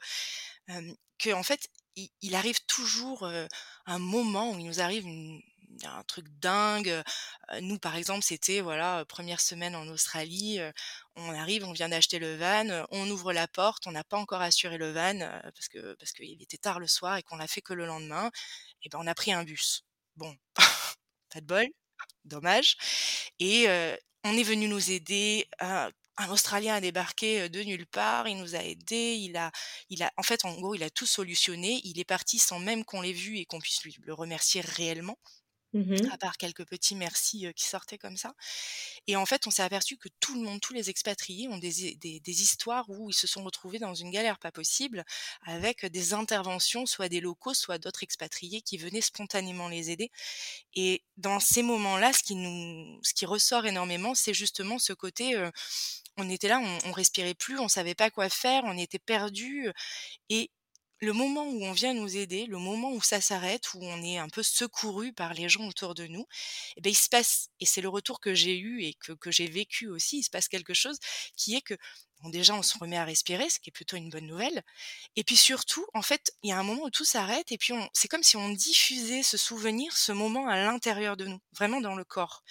hem, 0.69 0.95
qu'en 1.23 1.43
fait, 1.43 1.69
il 1.97 2.09
il 2.21 2.35
arrive 2.35 2.59
toujours, 2.67 3.29
un 3.87 3.99
moment 3.99 4.51
où 4.53 4.59
il 4.59 4.65
nous 4.67 4.81
arrive 4.81 5.05
une 5.07 5.41
un 5.85 6.03
truc 6.03 6.27
dingue. 6.39 7.03
nous, 7.61 7.79
par 7.79 7.95
exemple, 7.95 8.23
c'était 8.23 8.61
voilà, 8.61 9.05
première 9.05 9.39
semaine 9.41 9.75
en 9.75 9.87
Australie, 9.87 10.59
on 11.15 11.33
arrive, 11.33 11.63
on 11.65 11.71
vient 11.73 11.89
d'acheter 11.89 12.19
le 12.19 12.35
van, 12.37 12.85
on 12.91 13.09
ouvre 13.09 13.33
la 13.33 13.47
porte, 13.47 13.87
on 13.87 13.91
n'a 13.91 14.03
pas 14.03 14.17
encore 14.17 14.41
assuré 14.41 14.77
le 14.77 14.91
van 14.91 15.19
parce 15.19 15.67
que 15.69 15.95
parce 15.95 16.11
qu'il 16.11 16.41
était 16.41 16.57
tard 16.57 16.79
le 16.79 16.87
soir 16.87 17.17
et 17.17 17.23
qu'on 17.23 17.37
l'a 17.37 17.47
fait 17.47 17.61
que 17.61 17.73
le 17.73 17.85
lendemain. 17.85 18.31
Et 18.83 18.89
ben 18.89 18.99
on 19.01 19.07
a 19.07 19.15
pris 19.15 19.33
un 19.33 19.43
bus. 19.43 19.83
Bon, 20.15 20.35
pas 21.29 21.41
de 21.41 21.45
bol, 21.45 21.67
dommage. 22.25 22.77
Et 23.39 23.67
on 24.23 24.37
est 24.37 24.43
venu 24.43 24.67
nous 24.67 24.91
aider. 24.91 25.47
un 25.59 26.29
Australien 26.29 26.75
a 26.75 26.81
débarqué 26.81 27.47
de 27.49 27.61
nulle 27.63 27.87
part, 27.87 28.27
il 28.27 28.37
nous 28.37 28.55
a 28.55 28.59
aidés, 28.59 29.15
il 29.21 29.37
a, 29.37 29.51
il 29.89 30.03
a, 30.03 30.11
en 30.17 30.23
fait, 30.23 30.43
en 30.43 30.53
gros, 30.53 30.75
il 30.75 30.83
a 30.83 30.89
tout 30.89 31.05
solutionné. 31.05 31.79
Il 31.85 31.99
est 31.99 32.05
parti 32.05 32.39
sans 32.39 32.59
même 32.59 32.83
qu'on 32.83 33.01
l'ait 33.01 33.13
vu 33.13 33.37
et 33.37 33.45
qu'on 33.45 33.59
puisse 33.59 33.83
lui 33.83 33.95
le 34.01 34.13
remercier 34.13 34.61
réellement. 34.61 35.17
Mmh 35.73 35.97
à 36.11 36.17
part 36.17 36.37
quelques 36.37 36.65
petits 36.65 36.95
merci 36.95 37.45
qui 37.55 37.65
sortaient 37.65 37.99
comme 37.99 38.17
ça. 38.17 38.33
Et 39.05 39.15
en 39.15 39.25
fait, 39.25 39.45
on 39.45 39.51
s'est 39.51 39.61
aperçu 39.61 39.97
que 39.97 40.09
tout 40.19 40.33
le 40.33 40.41
monde, 40.41 40.59
tous 40.59 40.73
les 40.73 40.89
expatriés 40.89 41.47
ont 41.47 41.57
des, 41.57 41.95
des, 41.95 42.41
histoires 42.41 42.89
où 42.89 43.09
ils 43.11 43.13
se 43.13 43.27
sont 43.27 43.43
retrouvés 43.43 43.77
dans 43.77 43.93
une 43.93 44.09
galère 44.09 44.39
pas 44.39 44.51
possible, 44.51 45.03
avec 45.45 45.85
des 45.85 46.13
interventions, 46.13 46.85
soit 46.87 47.09
des 47.09 47.21
locaux, 47.21 47.53
soit 47.53 47.77
d'autres 47.77 48.03
expatriés 48.03 48.61
qui 48.61 48.77
venaient 48.77 49.01
spontanément 49.01 49.67
les 49.67 49.91
aider. 49.91 50.11
Et 50.73 51.03
dans 51.17 51.39
ces 51.39 51.61
moments-là, 51.61 52.13
ce 52.13 52.23
qui 52.23 52.35
ce 53.03 53.13
qui 53.13 53.25
ressort 53.25 53.65
énormément, 53.65 54.15
c'est 54.15 54.33
justement 54.33 54.79
ce 54.79 54.93
côté, 54.93 55.35
on 56.17 56.29
était 56.29 56.47
là, 56.47 56.59
on, 56.59 56.89
on 56.89 56.91
respirait 56.91 57.35
plus, 57.35 57.59
on 57.59 57.67
savait 57.67 57.95
pas 57.95 58.09
quoi 58.09 58.29
faire, 58.29 58.63
on 58.65 58.77
était 58.77 58.99
perdus. 58.99 59.69
Et 60.29 60.51
le 60.99 61.13
moment 61.13 61.45
où 61.45 61.63
on 61.63 61.71
vient 61.71 61.93
nous 61.93 62.17
aider, 62.17 62.45
le 62.45 62.57
moment 62.57 62.91
où 62.91 63.01
ça 63.01 63.21
s'arrête, 63.21 63.73
où 63.73 63.79
on 63.81 64.03
est 64.03 64.17
un 64.17 64.27
peu 64.27 64.43
secouru 64.43 65.13
par 65.13 65.33
les 65.33 65.47
gens 65.47 65.65
autour 65.67 65.95
de 65.95 66.07
nous, 66.07 66.25
eh 66.75 66.81
ben, 66.81 66.89
il 66.89 66.95
se 66.95 67.07
passe, 67.07 67.49
et 67.59 67.65
c'est 67.65 67.81
le 67.81 67.89
retour 67.89 68.19
que 68.19 68.35
j'ai 68.35 68.57
eu 68.57 68.83
et 68.83 68.93
que, 68.95 69.31
j'ai 69.31 69.47
vécu 69.47 69.87
aussi, 69.87 70.19
il 70.19 70.23
se 70.23 70.29
passe 70.29 70.47
quelque 70.47 70.73
chose 70.73 70.99
qui 71.37 71.55
est 71.55 71.61
que 71.61 71.75
déjà 72.25 72.53
on 72.53 72.61
se 72.63 72.77
remet 72.77 72.97
à 72.97 73.05
respirer, 73.05 73.49
ce 73.49 73.59
qui 73.59 73.69
est 73.69 73.71
plutôt 73.71 73.95
une 73.95 74.09
bonne 74.09 74.27
nouvelle. 74.27 74.61
Et 75.15 75.23
puis 75.23 75.37
surtout, 75.37 75.85
en 75.93 76.01
fait, 76.01 76.33
il 76.43 76.49
y 76.49 76.53
a 76.53 76.59
un 76.59 76.63
moment 76.63 76.83
où 76.83 76.89
tout 76.89 77.05
s'arrête 77.05 77.51
et 77.53 77.57
puis 77.57 77.73
c'est 77.93 78.09
comme 78.09 78.23
si 78.23 78.35
on 78.35 78.49
diffusait 78.49 79.23
ce 79.23 79.37
souvenir, 79.37 79.95
ce 79.95 80.11
moment 80.11 80.47
à 80.47 80.57
l'intérieur 80.57 81.15
de 81.15 81.25
nous, 81.25 81.39
vraiment 81.53 81.79
dans 81.79 81.95
le 81.95 82.03
corps. 82.03 82.43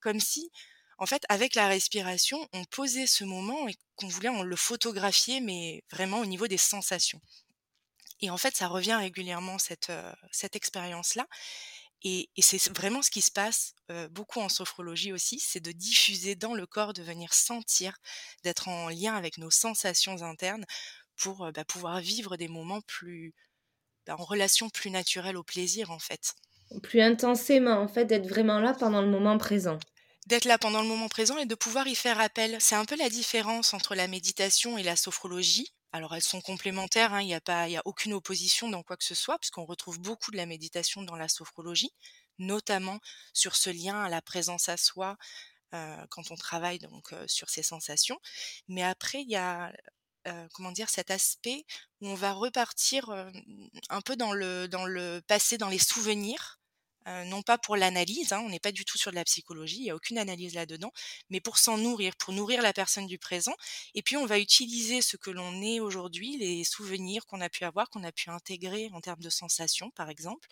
Comme 0.00 0.20
si, 0.20 0.50
en 0.96 1.04
fait, 1.04 1.24
avec 1.28 1.54
la 1.54 1.68
respiration, 1.68 2.48
on 2.54 2.64
posait 2.64 3.06
ce 3.06 3.24
moment 3.24 3.68
et 3.68 3.74
qu'on 3.96 4.08
voulait 4.08 4.30
on 4.30 4.42
le 4.42 4.56
photographier, 4.56 5.40
mais 5.40 5.84
vraiment 5.90 6.20
au 6.20 6.26
niveau 6.26 6.46
des 6.46 6.56
sensations. 6.56 7.20
Et 8.20 8.30
en 8.30 8.36
fait, 8.36 8.56
ça 8.56 8.68
revient 8.68 8.94
régulièrement 8.94 9.58
cette, 9.58 9.92
cette 10.30 10.56
expérience-là. 10.56 11.26
Et, 12.02 12.30
c'est 12.38 12.74
vraiment 12.76 13.02
ce 13.02 13.10
qui 13.10 13.22
se 13.22 13.30
passe 13.30 13.74
beaucoup 14.10 14.40
en 14.40 14.48
sophrologie 14.48 15.12
aussi, 15.12 15.38
c'est 15.38 15.60
de 15.60 15.72
diffuser 15.72 16.34
dans 16.34 16.54
le 16.54 16.66
corps, 16.66 16.94
de 16.94 17.02
venir 17.02 17.34
sentir, 17.34 17.96
d'être 18.42 18.68
en 18.68 18.88
lien 18.88 19.14
avec 19.14 19.36
nos 19.38 19.50
sensations 19.50 20.22
internes 20.22 20.64
pour 21.16 21.52
bah, 21.52 21.64
pouvoir 21.64 22.00
vivre 22.00 22.36
des 22.36 22.48
moments 22.48 22.80
plus 22.80 23.34
bah, 24.06 24.16
en 24.18 24.24
relation 24.24 24.70
plus 24.70 24.90
naturelle 24.90 25.36
au 25.36 25.42
plaisir 25.42 25.90
en 25.90 25.98
fait. 25.98 26.34
Plus 26.82 27.00
intensément 27.00 27.80
en 27.80 27.88
fait, 27.88 28.06
d'être 28.06 28.28
vraiment 28.28 28.60
là 28.60 28.74
pendant 28.74 29.02
le 29.02 29.08
moment 29.08 29.36
présent. 29.38 29.78
D'être 30.26 30.44
là 30.44 30.58
pendant 30.58 30.82
le 30.82 30.88
moment 30.88 31.08
présent 31.08 31.36
et 31.38 31.46
de 31.46 31.54
pouvoir 31.54 31.86
y 31.86 31.94
faire 31.94 32.20
appel. 32.20 32.56
C'est 32.60 32.76
un 32.76 32.84
peu 32.84 32.96
la 32.96 33.10
différence 33.10 33.74
entre 33.74 33.94
la 33.94 34.06
méditation 34.06 34.78
et 34.78 34.82
la 34.82 34.96
sophrologie. 34.96 35.72
Alors 35.92 36.14
elles 36.14 36.22
sont 36.22 36.40
complémentaires, 36.40 37.12
hein, 37.14 37.20
il 37.20 37.26
n'y 37.26 37.34
a 37.34 37.40
pas, 37.40 37.68
il 37.68 37.72
y 37.72 37.76
a 37.76 37.82
aucune 37.84 38.12
opposition 38.12 38.68
dans 38.68 38.82
quoi 38.82 38.96
que 38.96 39.04
ce 39.04 39.14
soit, 39.14 39.38
puisqu'on 39.38 39.64
retrouve 39.64 39.98
beaucoup 40.00 40.30
de 40.30 40.36
la 40.36 40.46
méditation 40.46 41.02
dans 41.02 41.16
la 41.16 41.28
sophrologie, 41.28 41.92
notamment 42.38 43.00
sur 43.34 43.56
ce 43.56 43.70
lien 43.70 44.02
à 44.02 44.08
la 44.08 44.22
présence 44.22 44.68
à 44.68 44.76
soi 44.76 45.16
quand 45.72 46.30
on 46.32 46.36
travaille 46.36 46.80
donc 46.80 47.14
sur 47.28 47.48
ses 47.48 47.62
sensations. 47.62 48.18
Mais 48.68 48.82
après, 48.82 49.22
il 49.22 49.30
y 49.30 49.36
a 49.36 49.72
comment 50.52 50.72
dire 50.72 50.90
cet 50.90 51.10
aspect 51.10 51.64
où 52.00 52.08
on 52.08 52.14
va 52.14 52.32
repartir 52.32 53.10
un 53.90 54.00
peu 54.02 54.16
dans 54.16 54.32
le 54.32 54.68
dans 54.68 54.86
le 54.86 55.22
passé, 55.26 55.58
dans 55.58 55.68
les 55.68 55.78
souvenirs 55.78 56.59
non 57.26 57.42
pas 57.42 57.58
pour 57.58 57.76
l'analyse, 57.76 58.32
hein, 58.32 58.40
on 58.44 58.48
n'est 58.48 58.60
pas 58.60 58.72
du 58.72 58.84
tout 58.84 58.98
sur 58.98 59.10
de 59.10 59.16
la 59.16 59.24
psychologie, 59.24 59.78
il 59.78 59.82
n'y 59.84 59.90
a 59.90 59.96
aucune 59.96 60.18
analyse 60.18 60.54
là-dedans, 60.54 60.92
mais 61.30 61.40
pour 61.40 61.58
s'en 61.58 61.78
nourrir, 61.78 62.16
pour 62.16 62.32
nourrir 62.32 62.62
la 62.62 62.72
personne 62.72 63.06
du 63.06 63.18
présent. 63.18 63.54
Et 63.94 64.02
puis 64.02 64.16
on 64.16 64.26
va 64.26 64.38
utiliser 64.38 65.02
ce 65.02 65.16
que 65.16 65.30
l'on 65.30 65.60
est 65.62 65.80
aujourd'hui, 65.80 66.36
les 66.38 66.64
souvenirs 66.64 67.26
qu'on 67.26 67.40
a 67.40 67.48
pu 67.48 67.64
avoir, 67.64 67.90
qu'on 67.90 68.04
a 68.04 68.12
pu 68.12 68.30
intégrer 68.30 68.90
en 68.92 69.00
termes 69.00 69.22
de 69.22 69.30
sensations, 69.30 69.90
par 69.90 70.10
exemple, 70.10 70.48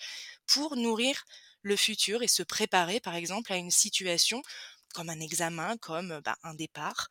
pour 0.46 0.76
nourrir 0.76 1.24
le 1.62 1.76
futur 1.76 2.22
et 2.22 2.28
se 2.28 2.42
préparer, 2.42 3.00
par 3.00 3.14
exemple, 3.14 3.52
à 3.52 3.56
une 3.56 3.70
situation 3.70 4.42
comme 4.94 5.10
un 5.10 5.20
examen, 5.20 5.76
comme 5.78 6.20
bah, 6.24 6.36
un 6.42 6.54
départ, 6.54 7.08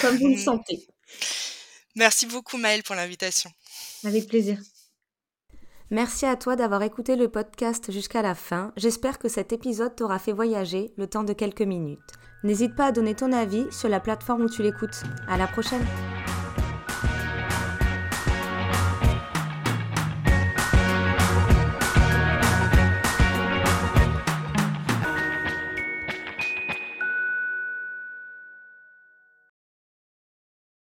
comme 0.00 0.16
vous 0.16 0.28
le 0.28 0.36
sentez. 0.38 0.86
Merci 1.96 2.26
beaucoup 2.26 2.56
Maëlle 2.56 2.82
pour 2.82 2.94
l'invitation. 2.94 3.52
Avec 4.04 4.28
plaisir. 4.28 4.58
Merci 5.90 6.26
à 6.26 6.36
toi 6.36 6.54
d'avoir 6.54 6.82
écouté 6.82 7.16
le 7.16 7.28
podcast 7.28 7.90
jusqu'à 7.90 8.20
la 8.20 8.34
fin. 8.34 8.72
J'espère 8.76 9.18
que 9.18 9.28
cet 9.28 9.52
épisode 9.52 9.96
t'aura 9.96 10.18
fait 10.18 10.32
voyager 10.32 10.92
le 10.98 11.06
temps 11.06 11.24
de 11.24 11.32
quelques 11.32 11.62
minutes. 11.62 12.00
N'hésite 12.44 12.76
pas 12.76 12.86
à 12.86 12.92
donner 12.92 13.14
ton 13.14 13.32
avis 13.32 13.64
sur 13.72 13.88
la 13.88 14.00
plateforme 14.00 14.42
où 14.42 14.48
tu 14.50 14.62
l'écoutes. 14.62 15.02
À 15.28 15.38
la 15.38 15.46
prochaine! 15.46 15.84